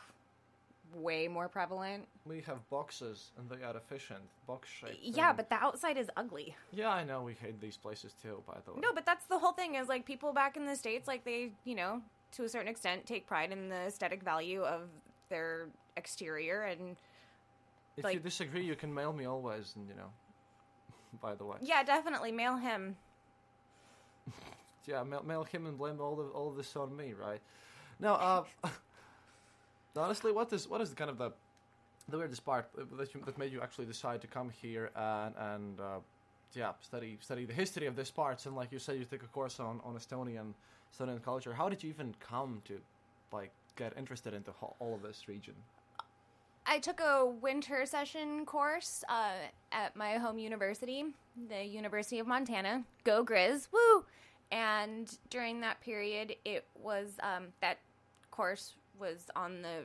way 0.94 1.28
more 1.28 1.48
prevalent. 1.48 2.06
We 2.24 2.40
have 2.42 2.68
boxes, 2.70 3.32
and 3.38 3.48
they 3.48 3.64
are 3.64 3.76
efficient, 3.76 4.20
box 4.46 4.68
shaped. 4.68 4.98
Yeah, 5.02 5.32
but 5.32 5.48
the 5.48 5.56
outside 5.56 5.96
is 5.96 6.10
ugly. 6.16 6.56
Yeah, 6.72 6.90
I 6.90 7.04
know, 7.04 7.22
we 7.22 7.34
hate 7.34 7.60
these 7.60 7.76
places 7.76 8.14
too, 8.22 8.42
by 8.46 8.58
the 8.64 8.72
way. 8.72 8.80
No, 8.80 8.92
but 8.92 9.06
that's 9.06 9.26
the 9.26 9.38
whole 9.38 9.52
thing 9.52 9.74
is 9.76 9.88
like 9.88 10.04
people 10.04 10.32
back 10.32 10.56
in 10.56 10.66
the 10.66 10.76
States, 10.76 11.08
like 11.08 11.24
they, 11.24 11.52
you 11.64 11.74
know, 11.74 12.02
to 12.32 12.44
a 12.44 12.48
certain 12.48 12.68
extent 12.68 13.06
take 13.06 13.26
pride 13.26 13.52
in 13.52 13.68
the 13.68 13.76
aesthetic 13.86 14.22
value 14.22 14.62
of 14.62 14.88
their 15.28 15.68
exterior 15.96 16.62
and 16.62 16.96
If 17.96 18.04
like- 18.04 18.14
you 18.14 18.20
disagree, 18.20 18.64
you 18.64 18.74
can 18.76 18.92
mail 18.92 19.12
me 19.12 19.24
always, 19.26 19.74
and 19.76 19.88
you 19.88 19.94
know. 19.94 20.10
By 21.20 21.34
the 21.34 21.44
way, 21.44 21.56
yeah, 21.60 21.82
definitely 21.82 22.32
mail 22.32 22.56
him. 22.56 22.96
yeah, 24.86 25.02
mail, 25.02 25.22
mail 25.22 25.44
him 25.44 25.66
and 25.66 25.76
blame 25.76 26.00
all 26.00 26.20
of 26.20 26.30
all 26.32 26.48
of 26.48 26.56
this 26.56 26.74
on 26.76 26.96
me, 26.96 27.12
right? 27.12 27.40
Now, 28.00 28.14
uh, 28.14 28.44
honestly, 29.96 30.32
what 30.32 30.52
is 30.52 30.68
what 30.68 30.80
is 30.80 30.90
the 30.90 30.96
kind 30.96 31.10
of 31.10 31.18
the 31.18 31.32
the 32.08 32.18
weirdest 32.18 32.44
part 32.44 32.68
that 32.98 33.14
you, 33.14 33.20
that 33.24 33.38
made 33.38 33.52
you 33.52 33.60
actually 33.60 33.86
decide 33.86 34.20
to 34.20 34.26
come 34.26 34.50
here 34.50 34.90
and 34.96 35.34
and 35.38 35.80
uh, 35.80 35.98
yeah 36.54 36.72
study 36.80 37.16
study 37.20 37.44
the 37.44 37.52
history 37.52 37.86
of 37.86 37.94
this 37.96 38.10
parts 38.10 38.46
and 38.46 38.56
like 38.56 38.72
you 38.72 38.78
said, 38.78 38.96
you 38.98 39.04
took 39.04 39.22
a 39.22 39.26
course 39.26 39.60
on 39.60 39.80
on 39.84 39.94
Estonian 39.94 40.52
Estonian 40.92 41.22
culture. 41.22 41.52
How 41.52 41.68
did 41.68 41.82
you 41.82 41.90
even 41.90 42.14
come 42.20 42.62
to 42.66 42.78
like 43.32 43.52
get 43.76 43.92
interested 43.96 44.34
into 44.34 44.52
all 44.78 44.94
of 44.94 45.02
this 45.02 45.28
region? 45.28 45.54
I 46.64 46.78
took 46.78 47.00
a 47.00 47.26
winter 47.26 47.84
session 47.86 48.46
course 48.46 49.02
uh, 49.08 49.32
at 49.72 49.96
my 49.96 50.12
home 50.18 50.38
university, 50.38 51.04
the 51.48 51.64
University 51.64 52.20
of 52.20 52.26
Montana. 52.26 52.84
Go 53.02 53.24
Grizz, 53.24 53.66
woo! 53.72 54.04
And 54.52 55.18
during 55.30 55.60
that 55.62 55.80
period, 55.80 56.36
it 56.44 56.64
was 56.80 57.14
um, 57.22 57.46
that 57.60 57.78
course 58.32 58.74
was 58.98 59.26
on 59.36 59.62
the 59.62 59.84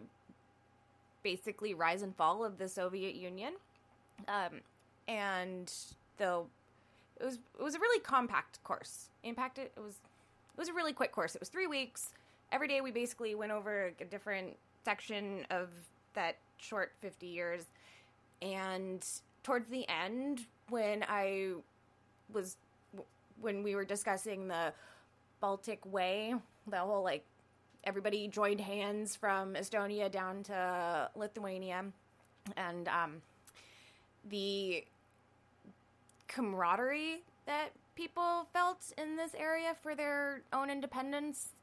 basically 1.21 1.75
rise 1.75 2.01
and 2.01 2.15
fall 2.15 2.43
of 2.43 2.57
the 2.57 2.67
Soviet 2.67 3.13
Union, 3.13 3.53
um, 4.27 4.62
and 5.07 5.71
the 6.17 6.41
it 7.19 7.25
was 7.25 7.36
it 7.60 7.63
was 7.63 7.75
a 7.75 7.79
really 7.79 7.99
compact 7.99 8.63
course. 8.63 9.10
Impacted 9.23 9.69
it 9.77 9.81
was 9.81 9.99
it 10.57 10.60
was 10.60 10.69
a 10.69 10.73
really 10.73 10.93
quick 10.93 11.12
course. 11.12 11.36
It 11.36 11.41
was 11.41 11.49
three 11.49 11.67
weeks. 11.67 12.10
Every 12.51 12.67
day 12.67 12.81
we 12.81 12.91
basically 12.91 13.36
went 13.36 13.51
over 13.51 13.93
a 13.99 14.05
different 14.05 14.55
section 14.83 15.45
of 15.51 15.69
that 16.15 16.38
short 16.57 16.93
50 17.01 17.27
years. 17.27 17.65
And 18.41 19.05
towards 19.43 19.69
the 19.69 19.88
end, 19.88 20.45
when 20.69 21.03
I 21.07 21.53
was, 22.33 22.57
when 23.39 23.63
we 23.63 23.75
were 23.75 23.86
discussing 23.86 24.47
the 24.47 24.73
Baltic 25.39 25.86
Way, 25.86 26.36
the 26.67 26.77
whole 26.77 27.03
like 27.03 27.23
everybody 27.88 28.28
joined 28.28 28.60
hands 28.60 29.15
from 29.15 29.54
Estonia 29.54 30.12
down 30.12 30.43
to 30.43 31.10
Lithuania, 31.15 31.86
and 32.58 32.88
um, 32.89 33.21
the 34.30 34.84
camaraderie 36.28 37.21
that 37.45 37.69
people 37.95 38.45
felt 38.52 38.91
in 38.97 39.15
this 39.15 39.34
area 39.34 39.73
for 39.82 39.95
their 39.95 40.41
own 40.52 40.69
independence 40.69 41.54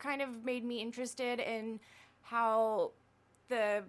kind 0.00 0.20
of 0.20 0.44
made 0.44 0.64
me 0.64 0.82
interested 0.82 1.38
in 1.38 1.78
how 2.22 2.90
the 3.48 3.84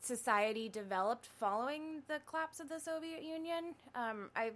society 0.00 0.70
developed 0.70 1.28
following 1.38 2.02
the 2.08 2.18
collapse 2.24 2.60
of 2.60 2.70
the 2.70 2.80
Soviet 2.80 3.22
Union. 3.22 3.74
Um, 3.94 4.30
I, 4.34 4.52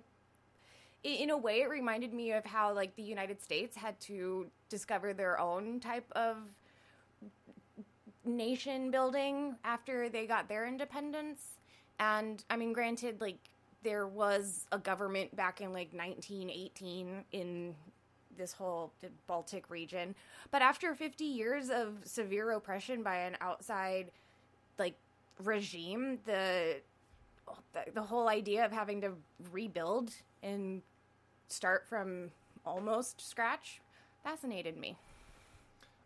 in 1.05 1.31
a 1.31 1.37
way, 1.37 1.61
it 1.61 1.69
reminded 1.69 2.15
me 2.15 2.33
of 2.33 2.45
how 2.45 2.73
like 2.73 2.97
the 2.97 3.03
United 3.03 3.41
States 3.41 3.77
had 3.77 4.01
to 4.01 4.47
discover 4.69 5.13
their 5.13 5.39
own 5.39 5.79
type 5.79 6.11
of 6.13 6.37
nation 8.25 8.91
building 8.91 9.55
after 9.65 10.09
they 10.09 10.27
got 10.27 10.49
their 10.49 10.67
independence. 10.67 11.59
And 12.01 12.43
I 12.49 12.57
mean, 12.57 12.73
granted, 12.73 13.21
like 13.21 13.39
there 13.83 14.07
was 14.07 14.67
a 14.73 14.79
government 14.79 15.37
back 15.37 15.61
in 15.61 15.73
like 15.73 15.93
1918 15.93 17.25
in 17.33 17.75
this 18.37 18.53
whole 18.53 18.93
Baltic 19.27 19.71
region, 19.71 20.15
but 20.51 20.63
after 20.63 20.95
50 20.95 21.25
years 21.25 21.71
of 21.71 21.99
severe 22.05 22.51
oppression 22.53 23.03
by 23.03 23.17
an 23.19 23.37
outside 23.41 24.11
like 24.79 24.97
regime, 25.43 26.19
the 26.25 26.77
the, 27.75 27.93
the 27.93 28.03
whole 28.03 28.29
idea 28.29 28.65
of 28.65 28.73
having 28.73 29.03
to 29.03 29.13
rebuild 29.53 30.11
and 30.43 30.81
start 31.49 31.87
from 31.89 32.31
almost 32.65 33.21
scratch 33.21 33.81
fascinated 34.23 34.77
me. 34.77 34.97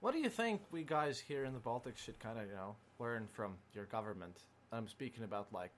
What 0.01 0.12
do 0.12 0.18
you 0.18 0.29
think 0.29 0.61
we 0.70 0.85
guys 0.85 1.18
here 1.18 1.44
in 1.44 1.53
the 1.53 1.59
Baltics 1.59 1.98
should 1.98 2.18
kind 2.20 2.38
of, 2.38 2.46
you 2.46 2.55
know, 2.55 2.77
learn 2.98 3.27
from 3.33 3.55
your 3.74 3.85
government? 3.87 4.37
I'm 4.72 4.87
speaking 4.88 5.24
about 5.24 5.53
like 5.53 5.72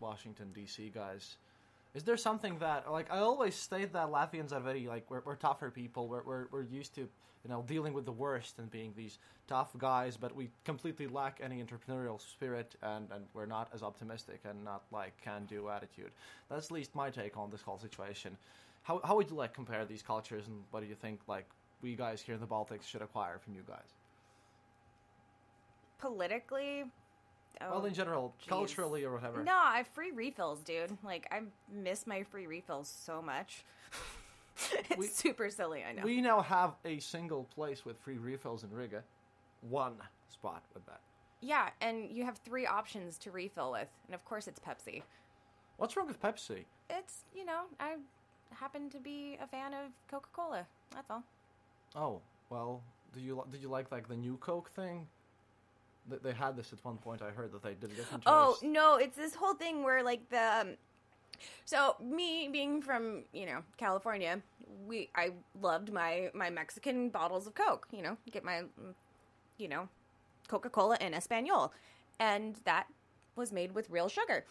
Washington 0.00 0.50
D.C. 0.54 0.90
guys. 0.94 1.36
Is 1.94 2.04
there 2.04 2.16
something 2.16 2.58
that, 2.58 2.90
like, 2.90 3.12
I 3.12 3.18
always 3.18 3.54
state 3.54 3.92
that 3.92 4.08
Latvians 4.08 4.52
are 4.52 4.60
very 4.60 4.86
like 4.86 5.10
we're, 5.10 5.22
we're 5.24 5.36
tougher 5.36 5.70
people. 5.70 6.08
We're, 6.08 6.22
we're 6.22 6.46
we're 6.50 6.62
used 6.62 6.94
to, 6.96 7.02
you 7.02 7.50
know, 7.50 7.64
dealing 7.66 7.92
with 7.92 8.04
the 8.04 8.12
worst 8.12 8.58
and 8.58 8.70
being 8.70 8.92
these 8.96 9.18
tough 9.46 9.70
guys, 9.78 10.16
but 10.16 10.34
we 10.34 10.50
completely 10.64 11.06
lack 11.06 11.40
any 11.42 11.62
entrepreneurial 11.62 12.20
spirit, 12.20 12.74
and 12.82 13.08
and 13.10 13.24
we're 13.34 13.46
not 13.46 13.68
as 13.74 13.82
optimistic 13.82 14.40
and 14.48 14.64
not 14.64 14.82
like 14.90 15.12
can 15.22 15.44
do 15.46 15.68
attitude. 15.68 16.10
That's 16.50 16.66
at 16.66 16.72
least 16.72 16.94
my 16.94 17.10
take 17.10 17.36
on 17.36 17.50
this 17.50 17.62
whole 17.62 17.78
situation. 17.78 18.36
How 18.82 19.00
how 19.04 19.16
would 19.16 19.30
you 19.30 19.36
like 19.36 19.54
compare 19.54 19.84
these 19.84 20.02
cultures, 20.02 20.48
and 20.48 20.62
what 20.70 20.80
do 20.82 20.86
you 20.86 20.94
think 20.94 21.20
like 21.26 21.48
we 21.82 21.94
guys 21.94 22.20
here 22.20 22.34
in 22.34 22.40
the 22.40 22.46
Baltics 22.46 22.84
should 22.86 23.02
acquire 23.02 23.38
from 23.38 23.54
you 23.54 23.62
guys? 23.66 23.94
Politically, 26.00 26.82
oh, 27.60 27.70
well, 27.70 27.80
oh, 27.82 27.84
in 27.84 27.94
general, 27.94 28.34
jeez. 28.42 28.48
culturally 28.48 29.04
or 29.04 29.12
whatever. 29.12 29.44
No, 29.44 29.54
I 29.56 29.78
have 29.78 29.86
free 29.88 30.10
refills, 30.10 30.60
dude. 30.64 30.96
Like 31.04 31.28
I 31.30 31.42
miss 31.72 32.06
my 32.06 32.24
free 32.24 32.46
refills 32.48 32.88
so 33.04 33.22
much. 33.22 33.64
it's 34.90 34.96
We- 34.98 35.06
super 35.06 35.48
silly, 35.48 35.84
I 35.88 35.92
know. 35.92 36.02
We 36.02 36.20
now 36.20 36.40
have 36.40 36.74
a 36.84 36.98
single 36.98 37.44
place 37.54 37.84
with 37.84 37.98
free 38.00 38.18
refills 38.18 38.64
in 38.64 38.70
Riga. 38.72 39.04
One 39.68 39.94
spot 40.28 40.64
with 40.74 40.84
that. 40.86 41.00
yeah, 41.40 41.68
and 41.80 42.10
you 42.10 42.24
have 42.24 42.38
three 42.38 42.66
options 42.66 43.16
to 43.18 43.30
refill 43.30 43.70
with, 43.70 43.88
and 44.06 44.14
of 44.14 44.24
course 44.24 44.48
it's 44.48 44.58
Pepsi. 44.58 45.02
What's 45.76 45.96
wrong 45.96 46.08
with 46.08 46.20
Pepsi? 46.20 46.64
It's 46.90 47.22
you 47.32 47.44
know 47.44 47.62
I 47.78 47.94
happen 48.52 48.90
to 48.90 48.98
be 48.98 49.38
a 49.42 49.46
fan 49.46 49.74
of 49.74 49.90
Coca 50.10 50.28
Cola. 50.32 50.66
That's 50.94 51.10
all. 51.10 51.22
Oh, 51.94 52.20
well, 52.50 52.82
do 53.14 53.20
you 53.20 53.44
did 53.50 53.62
you 53.62 53.68
like 53.68 53.90
like 53.90 54.08
the 54.08 54.16
new 54.16 54.36
Coke 54.38 54.70
thing? 54.70 55.06
They, 56.08 56.16
they 56.16 56.32
had 56.32 56.56
this 56.56 56.72
at 56.72 56.84
one 56.84 56.96
point. 56.96 57.22
I 57.22 57.30
heard 57.30 57.52
that 57.52 57.62
they 57.62 57.74
did 57.74 57.92
a 57.92 57.94
different. 57.94 58.24
Oh 58.26 58.56
no, 58.62 58.96
it's 58.96 59.16
this 59.16 59.34
whole 59.34 59.54
thing 59.54 59.82
where 59.82 60.02
like 60.02 60.28
the 60.30 60.60
um, 60.60 60.68
so 61.64 61.96
me 62.00 62.48
being 62.50 62.82
from 62.82 63.24
you 63.32 63.46
know 63.46 63.62
California, 63.76 64.40
we 64.86 65.10
I 65.14 65.30
loved 65.60 65.92
my 65.92 66.30
my 66.34 66.50
Mexican 66.50 67.08
bottles 67.08 67.46
of 67.46 67.54
Coke. 67.54 67.86
You 67.92 68.02
know, 68.02 68.16
get 68.30 68.44
my 68.44 68.62
you 69.58 69.68
know 69.68 69.88
Coca 70.48 70.70
Cola 70.70 70.96
in 71.00 71.14
Espanol, 71.14 71.72
and 72.18 72.56
that 72.64 72.86
was 73.36 73.52
made 73.52 73.72
with 73.72 73.88
real 73.90 74.08
sugar. 74.08 74.44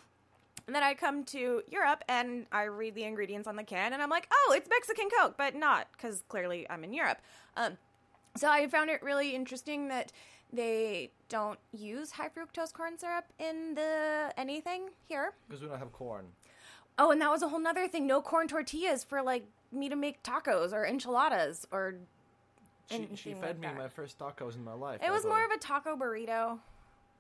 And 0.68 0.76
then 0.76 0.84
I 0.84 0.94
come 0.94 1.24
to 1.26 1.64
Europe 1.68 2.04
and 2.08 2.46
I 2.52 2.64
read 2.64 2.96
the 2.96 3.04
ingredients 3.04 3.48
on 3.48 3.56
the 3.56 3.64
can 3.64 3.94
and 3.94 4.02
I'm 4.02 4.10
like, 4.10 4.28
oh, 4.32 4.54
it's 4.56 4.70
Mexican 4.70 5.10
Coke, 5.10 5.36
but 5.38 5.56
not 5.56 5.88
because 5.94 6.24
clearly 6.30 6.68
I'm 6.70 6.84
in 6.84 6.94
Europe. 6.94 7.18
Um, 7.58 7.78
so 8.36 8.50
I 8.50 8.68
found 8.68 8.90
it 8.90 9.02
really 9.04 9.36
interesting 9.36 9.90
that 9.90 10.12
they 10.54 11.12
don't 11.30 11.60
use 11.72 12.12
high 12.12 12.30
fructose 12.30 12.74
corn 12.74 12.98
syrup 12.98 13.26
in 13.40 13.76
the 13.76 14.34
anything 14.38 14.90
here. 15.08 15.34
because 15.48 15.62
we 15.62 15.68
don't 15.68 15.80
have 15.80 15.92
corn. 15.92 16.26
Oh, 16.98 17.12
and 17.12 17.22
that 17.22 17.32
was 17.32 17.42
a 17.42 17.48
whole 17.48 17.60
nother 17.60 17.88
thing. 17.88 18.06
No 18.06 18.22
corn 18.22 18.48
tortillas 18.48 19.04
for 19.04 19.22
like 19.22 19.46
me 19.72 19.90
to 19.90 19.96
make 19.96 20.24
tacos 20.24 20.74
or 20.74 20.86
enchiladas 20.86 21.66
or. 21.72 21.96
She, 22.90 23.08
she 23.16 23.34
like 23.34 23.42
fed 23.42 23.60
me 23.60 23.68
that. 23.68 23.78
my 23.78 23.88
first 23.88 24.20
tacos 24.20 24.56
in 24.56 24.66
my 24.66 24.74
life. 24.74 25.00
It 25.02 25.12
was 25.12 25.26
more 25.26 25.44
of 25.46 25.52
a 25.52 25.58
taco 25.58 25.96
burrito. 25.96 26.60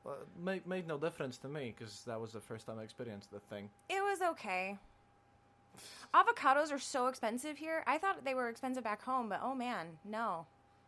A 0.05 0.43
made 0.43 0.65
made 0.67 0.87
no 0.87 0.97
difference 0.97 1.37
to 1.39 1.47
me 1.47 1.73
because 1.77 2.03
that 2.05 2.19
was 2.19 2.31
the 2.31 2.39
first 2.39 2.65
time 2.65 2.79
I 2.79 2.83
experienced 2.83 3.31
the 3.31 3.39
thing. 3.39 3.69
It 3.89 4.01
was 4.01 4.21
okay. 4.31 4.77
Avocados 6.13 6.71
are 6.71 6.79
so 6.79 7.07
expensive 7.07 7.57
here. 7.57 7.83
I 7.87 7.97
thought 7.97 8.25
they 8.25 8.33
were 8.33 8.49
expensive 8.49 8.83
back 8.83 9.01
home, 9.01 9.29
but 9.29 9.39
oh 9.43 9.55
man, 9.55 9.87
no. 10.05 10.45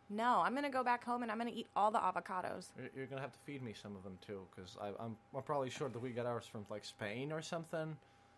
No, 0.09 0.41
I'm 0.45 0.53
gonna 0.53 0.69
go 0.69 0.83
back 0.83 1.03
home 1.03 1.23
and 1.23 1.31
I'm 1.31 1.37
gonna 1.37 1.51
eat 1.53 1.67
all 1.75 1.89
the 1.89 1.99
avocados. 1.99 2.67
You're, 2.77 2.89
you're 2.95 3.05
gonna 3.05 3.21
have 3.21 3.31
to 3.31 3.39
feed 3.45 3.63
me 3.63 3.73
some 3.73 3.95
of 3.95 4.03
them 4.03 4.17
too, 4.25 4.41
because 4.53 4.77
I'm 4.81 5.15
I'm 5.33 5.43
probably 5.43 5.69
sure 5.69 5.89
that 5.89 5.99
we 5.99 6.11
get 6.11 6.25
ours 6.25 6.45
from 6.45 6.65
like 6.69 6.83
Spain 6.83 7.31
or 7.31 7.41
something. 7.41 7.95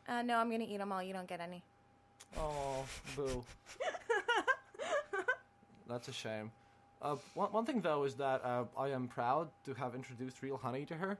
Uh, 0.08 0.22
no, 0.22 0.38
I'm 0.38 0.52
gonna 0.52 0.66
eat 0.70 0.78
them 0.78 0.92
all. 0.92 1.02
You 1.02 1.14
don't 1.14 1.28
get 1.28 1.42
any. 1.42 1.64
Oh, 2.38 2.86
boo. 3.16 3.44
That's 5.88 6.08
a 6.08 6.14
shame. 6.14 6.52
Uh, 7.02 7.16
one, 7.34 7.52
one 7.52 7.66
thing 7.66 7.82
though 7.82 8.04
is 8.04 8.16
that 8.16 8.44
uh, 8.44 8.66
I 8.78 8.90
am 8.90 9.08
proud 9.08 9.50
to 9.66 9.74
have 9.74 9.96
introduced 9.96 10.42
real 10.42 10.58
honey 10.58 10.86
to 10.86 10.96
her, 10.96 11.18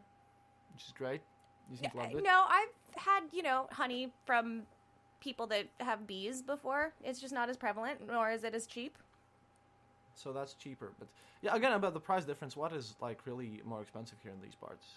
which 0.74 0.86
is 0.86 0.94
great. 0.98 1.22
You 1.70 1.78
seem 1.78 1.90
to 1.92 1.98
love 1.98 2.12
it. 2.12 2.24
No, 2.24 2.46
I've 2.48 3.02
had 3.02 3.22
you 3.32 3.44
know 3.44 3.68
honey 3.72 4.12
from 4.26 4.64
people 5.20 5.48
that 5.48 5.68
have 5.80 6.08
bees 6.08 6.42
before. 6.42 6.94
It's 7.04 7.20
just 7.20 7.34
not 7.34 7.50
as 7.50 7.58
prevalent, 7.58 8.08
nor 8.08 8.30
is 8.32 8.44
it 8.44 8.54
as 8.54 8.68
cheap. 8.68 8.98
So 10.14 10.32
that's 10.32 10.54
cheaper. 10.54 10.94
But 10.98 11.08
yeah, 11.42 11.56
again 11.56 11.74
about 11.74 11.94
the 11.94 12.00
price 12.00 12.26
difference. 12.26 12.56
What 12.56 12.74
is 12.74 12.96
like 13.02 13.26
really 13.26 13.62
more 13.66 13.82
expensive 13.82 14.18
here 14.24 14.32
in 14.32 14.42
these 14.42 14.56
parts? 14.56 14.88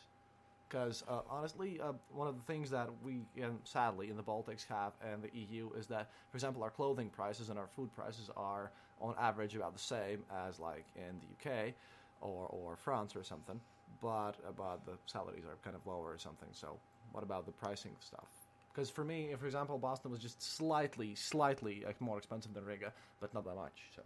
Because 0.69 1.03
uh, 1.09 1.21
honestly, 1.31 1.81
uh, 1.81 1.93
one 2.13 2.29
of 2.29 2.37
the 2.37 2.43
things 2.43 2.71
that 2.71 2.89
we, 3.03 3.23
um, 3.43 3.59
sadly, 3.65 4.11
in 4.11 4.17
the 4.17 4.23
Baltics 4.23 4.67
have 4.69 4.93
and 5.03 5.23
the 5.23 5.31
EU 5.33 5.71
is 5.73 5.87
that, 5.87 6.11
for 6.31 6.37
example, 6.37 6.63
our 6.63 6.71
clothing 6.71 7.09
prices 7.09 7.49
and 7.49 7.59
our 7.59 7.67
food 7.67 7.91
prices 7.95 8.29
are 8.37 8.71
on 9.01 9.15
average 9.19 9.55
about 9.55 9.75
the 9.75 9.81
same 9.81 10.25
as 10.47 10.59
like 10.59 10.87
in 10.97 11.21
the 11.21 11.51
UK 11.51 11.75
or 12.21 12.47
or 12.47 12.77
France 12.77 13.15
or 13.17 13.23
something. 13.23 13.61
But 14.01 14.35
about 14.49 14.85
the 14.87 14.93
salaries 15.07 15.45
are 15.45 15.57
kind 15.65 15.75
of 15.75 15.87
lower 15.87 16.13
or 16.13 16.19
something. 16.19 16.49
So 16.53 16.79
what 17.13 17.25
about 17.25 17.47
the 17.47 17.53
pricing 17.53 17.97
stuff? 18.01 18.29
Because 18.73 18.91
for 18.91 19.05
me, 19.05 19.35
for 19.39 19.47
example, 19.47 19.77
Boston 19.79 20.11
was 20.11 20.21
just 20.21 20.41
slightly, 20.41 21.15
slightly 21.15 21.83
like, 21.85 22.01
more 22.01 22.19
expensive 22.19 22.55
than 22.55 22.65
Riga, 22.65 22.93
but 23.21 23.35
not 23.35 23.45
that 23.45 23.57
much. 23.57 23.83
So. 23.97 24.03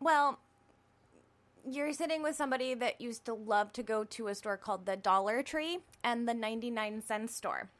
Well, 0.00 0.38
you're 1.66 1.94
sitting 1.94 2.22
with 2.22 2.36
somebody 2.36 2.74
that 2.74 3.00
used 3.00 3.24
to 3.24 3.32
love 3.32 3.72
to 3.72 3.82
go 3.82 4.04
to 4.04 4.26
a 4.26 4.34
store 4.34 4.58
called 4.58 4.84
the 4.84 4.96
Dollar 4.96 5.42
Tree 5.42 5.78
and 6.02 6.28
the 6.28 6.34
99 6.34 7.00
cent 7.00 7.30
store. 7.30 7.70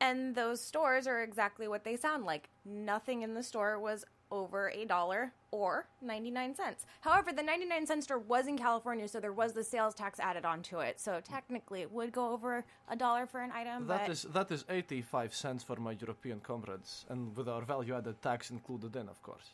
And 0.00 0.34
those 0.34 0.60
stores 0.60 1.06
are 1.06 1.22
exactly 1.22 1.68
what 1.68 1.84
they 1.84 1.96
sound 1.96 2.24
like. 2.24 2.48
Nothing 2.64 3.22
in 3.22 3.34
the 3.34 3.42
store 3.42 3.78
was 3.78 4.04
over 4.30 4.70
a 4.70 4.84
dollar 4.84 5.32
or 5.50 5.86
99 6.02 6.54
cents. 6.54 6.84
However, 7.00 7.32
the 7.32 7.42
99 7.42 7.86
cent 7.86 8.04
store 8.04 8.18
was 8.18 8.46
in 8.46 8.58
California, 8.58 9.06
so 9.08 9.20
there 9.20 9.32
was 9.32 9.52
the 9.52 9.62
sales 9.64 9.94
tax 9.94 10.18
added 10.18 10.44
onto 10.44 10.78
it. 10.80 10.98
So 11.00 11.20
technically, 11.22 11.80
it 11.82 11.92
would 11.92 12.12
go 12.12 12.30
over 12.32 12.64
a 12.88 12.96
dollar 12.96 13.26
for 13.26 13.40
an 13.40 13.52
item. 13.52 13.86
That 13.86 14.08
is 14.08 14.22
that 14.22 14.50
is 14.50 14.64
eighty 14.68 15.00
five 15.02 15.34
cents 15.34 15.62
for 15.62 15.76
my 15.76 15.92
European 15.92 16.40
comrades, 16.40 17.06
and 17.08 17.36
with 17.36 17.48
our 17.48 17.62
value 17.62 17.94
added 17.94 18.20
tax 18.20 18.50
included 18.50 18.96
in, 18.96 19.08
of 19.08 19.22
course. 19.22 19.50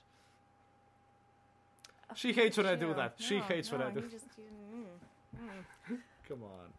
She 2.14 2.32
hates 2.32 2.56
when 2.58 2.66
I 2.66 2.74
do 2.74 2.92
that. 2.94 3.14
She 3.18 3.38
No, 3.38 3.42
hates 3.44 3.72
when 3.72 3.80
I 3.82 3.90
do. 3.90 4.00
you 4.00 4.08
just- 4.08 4.26
you- 4.37 4.87
mm. 5.40 5.98
Come 6.28 6.42
on. 6.42 6.72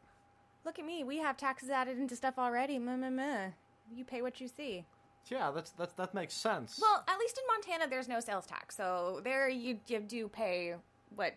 Look 0.65 0.77
at 0.79 0.85
me. 0.85 1.03
We 1.03 1.17
have 1.17 1.37
taxes 1.37 1.69
added 1.69 1.97
into 1.97 2.15
stuff 2.15 2.35
already. 2.37 2.77
Meh, 2.79 2.95
meh, 2.95 3.09
meh. 3.09 3.49
You 3.95 4.05
pay 4.05 4.21
what 4.21 4.39
you 4.39 4.47
see. 4.47 4.85
Yeah, 5.29 5.51
that's 5.51 5.71
that's 5.71 5.93
that 5.93 6.13
makes 6.13 6.33
sense. 6.33 6.79
Well, 6.81 7.03
at 7.07 7.17
least 7.19 7.37
in 7.37 7.43
Montana, 7.47 7.89
there's 7.89 8.07
no 8.07 8.19
sales 8.19 8.45
tax, 8.45 8.75
so 8.75 9.21
there 9.23 9.49
you, 9.49 9.79
you 9.87 9.99
do 10.01 10.27
pay 10.27 10.75
what 11.15 11.35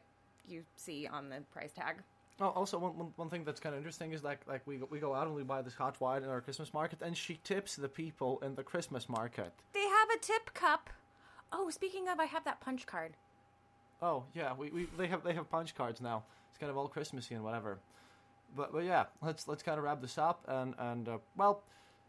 you 0.48 0.62
see 0.76 1.06
on 1.06 1.28
the 1.28 1.42
price 1.52 1.72
tag. 1.72 1.96
Oh, 2.38 2.48
also, 2.48 2.78
one, 2.78 2.98
one, 2.98 3.12
one 3.16 3.30
thing 3.30 3.44
that's 3.44 3.60
kind 3.60 3.74
of 3.74 3.78
interesting 3.78 4.12
is 4.12 4.22
like 4.22 4.40
like 4.46 4.66
we 4.66 4.76
go, 4.76 4.88
we 4.90 4.98
go 4.98 5.14
out 5.14 5.26
and 5.26 5.34
we 5.34 5.42
buy 5.42 5.62
this 5.62 5.74
hot 5.74 5.98
wine 6.00 6.22
in 6.22 6.28
our 6.28 6.40
Christmas 6.40 6.74
market, 6.74 7.00
and 7.02 7.16
she 7.16 7.38
tips 7.44 7.76
the 7.76 7.88
people 7.88 8.40
in 8.44 8.54
the 8.54 8.62
Christmas 8.62 9.08
market. 9.08 9.52
They 9.72 9.80
have 9.80 10.10
a 10.14 10.18
tip 10.18 10.52
cup. 10.52 10.90
Oh, 11.52 11.70
speaking 11.70 12.08
of, 12.08 12.18
I 12.20 12.24
have 12.24 12.44
that 12.44 12.60
punch 12.60 12.86
card. 12.86 13.16
Oh 14.02 14.24
yeah, 14.34 14.52
we, 14.52 14.70
we 14.70 14.86
they 14.98 15.06
have 15.06 15.22
they 15.22 15.32
have 15.32 15.48
punch 15.48 15.74
cards 15.74 16.00
now. 16.00 16.24
It's 16.50 16.58
kind 16.58 16.70
of 16.70 16.76
all 16.76 16.88
Christmassy 16.88 17.34
and 17.34 17.44
whatever. 17.44 17.78
But 18.54 18.72
but 18.72 18.84
yeah, 18.84 19.04
let's 19.22 19.48
let's 19.48 19.62
kind 19.62 19.78
of 19.78 19.84
wrap 19.84 20.02
this 20.02 20.18
up 20.18 20.44
and 20.46 20.74
and 20.78 21.08
uh, 21.08 21.18
well, 21.36 21.62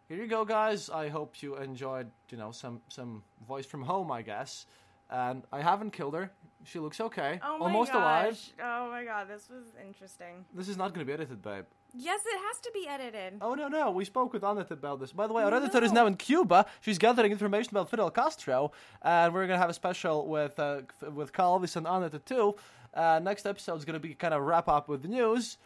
here 0.07 0.17
you 0.17 0.27
go, 0.27 0.45
guys. 0.45 0.89
I 0.89 1.09
hope 1.09 1.41
you 1.41 1.55
enjoyed 1.57 2.09
you 2.29 2.37
know 2.37 2.51
some 2.51 2.81
some 2.89 3.23
voice 3.47 3.65
from 3.65 3.83
home, 3.83 4.11
I 4.11 4.21
guess. 4.21 4.65
And 5.09 5.43
I 5.53 5.61
haven't 5.61 5.91
killed 5.91 6.15
her. 6.15 6.31
She 6.65 6.79
looks 6.79 6.99
okay, 6.99 7.39
Oh 7.41 7.59
my 7.59 7.65
almost 7.65 7.93
alive. 7.93 8.37
Oh 8.61 8.89
my 8.89 9.05
god, 9.05 9.29
this 9.29 9.47
was 9.49 9.65
interesting. 9.85 10.43
This 10.53 10.67
is 10.67 10.75
not 10.75 10.93
going 10.93 10.99
to 10.99 11.05
be 11.05 11.13
edited, 11.13 11.41
babe. 11.41 11.63
Yes, 11.93 12.21
it 12.25 12.37
has 12.47 12.59
to 12.59 12.71
be 12.73 12.87
edited. 12.87 13.37
Oh 13.41 13.53
no 13.53 13.69
no, 13.69 13.91
we 13.91 14.03
spoke 14.03 14.33
with 14.33 14.43
Annette 14.43 14.71
about 14.71 14.99
this. 14.99 15.13
By 15.13 15.27
the 15.27 15.33
way, 15.33 15.43
our 15.43 15.53
editor 15.53 15.81
is 15.83 15.93
now 15.93 16.05
in 16.07 16.15
Cuba. 16.15 16.65
She's 16.81 16.97
gathering 16.97 17.31
information 17.31 17.71
about 17.71 17.89
Fidel 17.89 18.11
Castro, 18.11 18.71
and 19.01 19.33
we're 19.33 19.47
gonna 19.47 19.59
have 19.59 19.69
a 19.69 19.73
special 19.73 20.27
with 20.27 20.59
uh, 20.59 20.81
with 21.13 21.31
Calvis 21.31 21.75
and 21.77 21.87
Annette 21.87 22.25
too. 22.25 22.55
Uh, 22.93 23.19
next 23.23 23.45
episode 23.45 23.75
is 23.75 23.85
gonna 23.85 23.99
be 23.99 24.13
kind 24.13 24.33
of 24.33 24.41
wrap 24.43 24.67
up 24.67 24.89
with 24.89 25.03
the 25.03 25.07
news. 25.07 25.57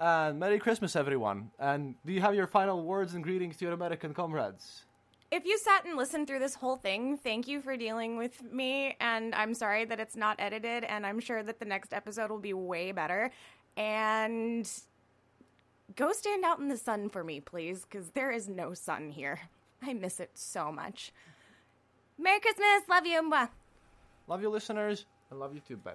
And 0.00 0.40
Merry 0.40 0.58
Christmas, 0.58 0.96
everyone! 0.96 1.50
And 1.58 1.94
do 2.06 2.14
you 2.14 2.22
have 2.22 2.34
your 2.34 2.46
final 2.46 2.82
words 2.82 3.12
and 3.12 3.22
greetings 3.22 3.58
to 3.58 3.66
your 3.66 3.74
American 3.74 4.14
comrades? 4.14 4.84
If 5.30 5.44
you 5.44 5.58
sat 5.58 5.84
and 5.84 5.94
listened 5.94 6.26
through 6.26 6.38
this 6.38 6.54
whole 6.54 6.76
thing, 6.76 7.18
thank 7.18 7.46
you 7.46 7.60
for 7.60 7.76
dealing 7.76 8.16
with 8.16 8.42
me. 8.50 8.96
And 8.98 9.34
I'm 9.34 9.52
sorry 9.52 9.84
that 9.84 10.00
it's 10.00 10.16
not 10.16 10.36
edited. 10.38 10.84
And 10.84 11.04
I'm 11.04 11.20
sure 11.20 11.42
that 11.42 11.58
the 11.58 11.66
next 11.66 11.92
episode 11.92 12.30
will 12.30 12.38
be 12.38 12.54
way 12.54 12.92
better. 12.92 13.30
And 13.76 14.68
go 15.96 16.12
stand 16.12 16.46
out 16.46 16.60
in 16.60 16.68
the 16.68 16.78
sun 16.78 17.10
for 17.10 17.22
me, 17.22 17.40
please, 17.40 17.82
because 17.84 18.08
there 18.12 18.30
is 18.30 18.48
no 18.48 18.72
sun 18.72 19.10
here. 19.10 19.38
I 19.82 19.92
miss 19.92 20.18
it 20.18 20.30
so 20.32 20.72
much. 20.72 21.12
Merry 22.18 22.40
Christmas. 22.40 22.88
Love 22.88 23.04
you. 23.04 23.22
Mwah. 23.22 23.50
Love 24.28 24.40
you, 24.40 24.48
listeners. 24.48 25.04
I 25.30 25.34
love 25.34 25.54
you 25.54 25.60
too, 25.60 25.76
babe. 25.76 25.94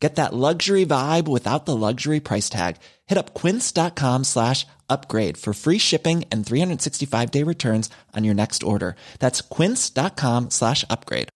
Get 0.00 0.14
that 0.16 0.32
luxury 0.32 0.86
vibe 0.86 1.26
without 1.26 1.66
the 1.66 1.74
luxury 1.74 2.20
price 2.20 2.48
tag. 2.48 2.76
Hit 3.06 3.18
up 3.18 3.34
quince.com 3.34 4.24
slash 4.24 4.64
upgrade 4.88 5.36
for 5.36 5.52
free 5.52 5.78
shipping 5.78 6.24
and 6.30 6.46
365 6.46 7.30
day 7.30 7.42
returns 7.42 7.90
on 8.14 8.24
your 8.24 8.34
next 8.34 8.62
order. 8.62 8.94
That's 9.18 9.40
quince.com 9.40 10.50
slash 10.50 10.84
upgrade. 10.88 11.28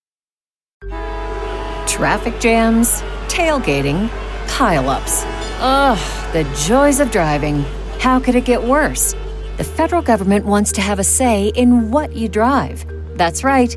Traffic 1.89 2.39
jams, 2.41 3.03
tailgating, 3.29 4.09
pileups. 4.47 5.25
Ugh, 5.61 6.33
the 6.33 6.45
joys 6.59 7.01
of 7.01 7.11
driving. 7.11 7.65
How 7.99 8.19
could 8.19 8.35
it 8.35 8.45
get 8.45 8.63
worse? 8.63 9.15
The 9.59 9.65
federal 9.65 10.03
government 10.03 10.47
wants 10.47 10.73
to 10.73 10.81
have 10.81 10.99
a 10.99 11.05
say 11.05 11.49
in 11.49 11.91
what 11.91 12.15
you 12.15 12.29
drive. 12.29 12.85
That's 13.17 13.45
right. 13.45 13.77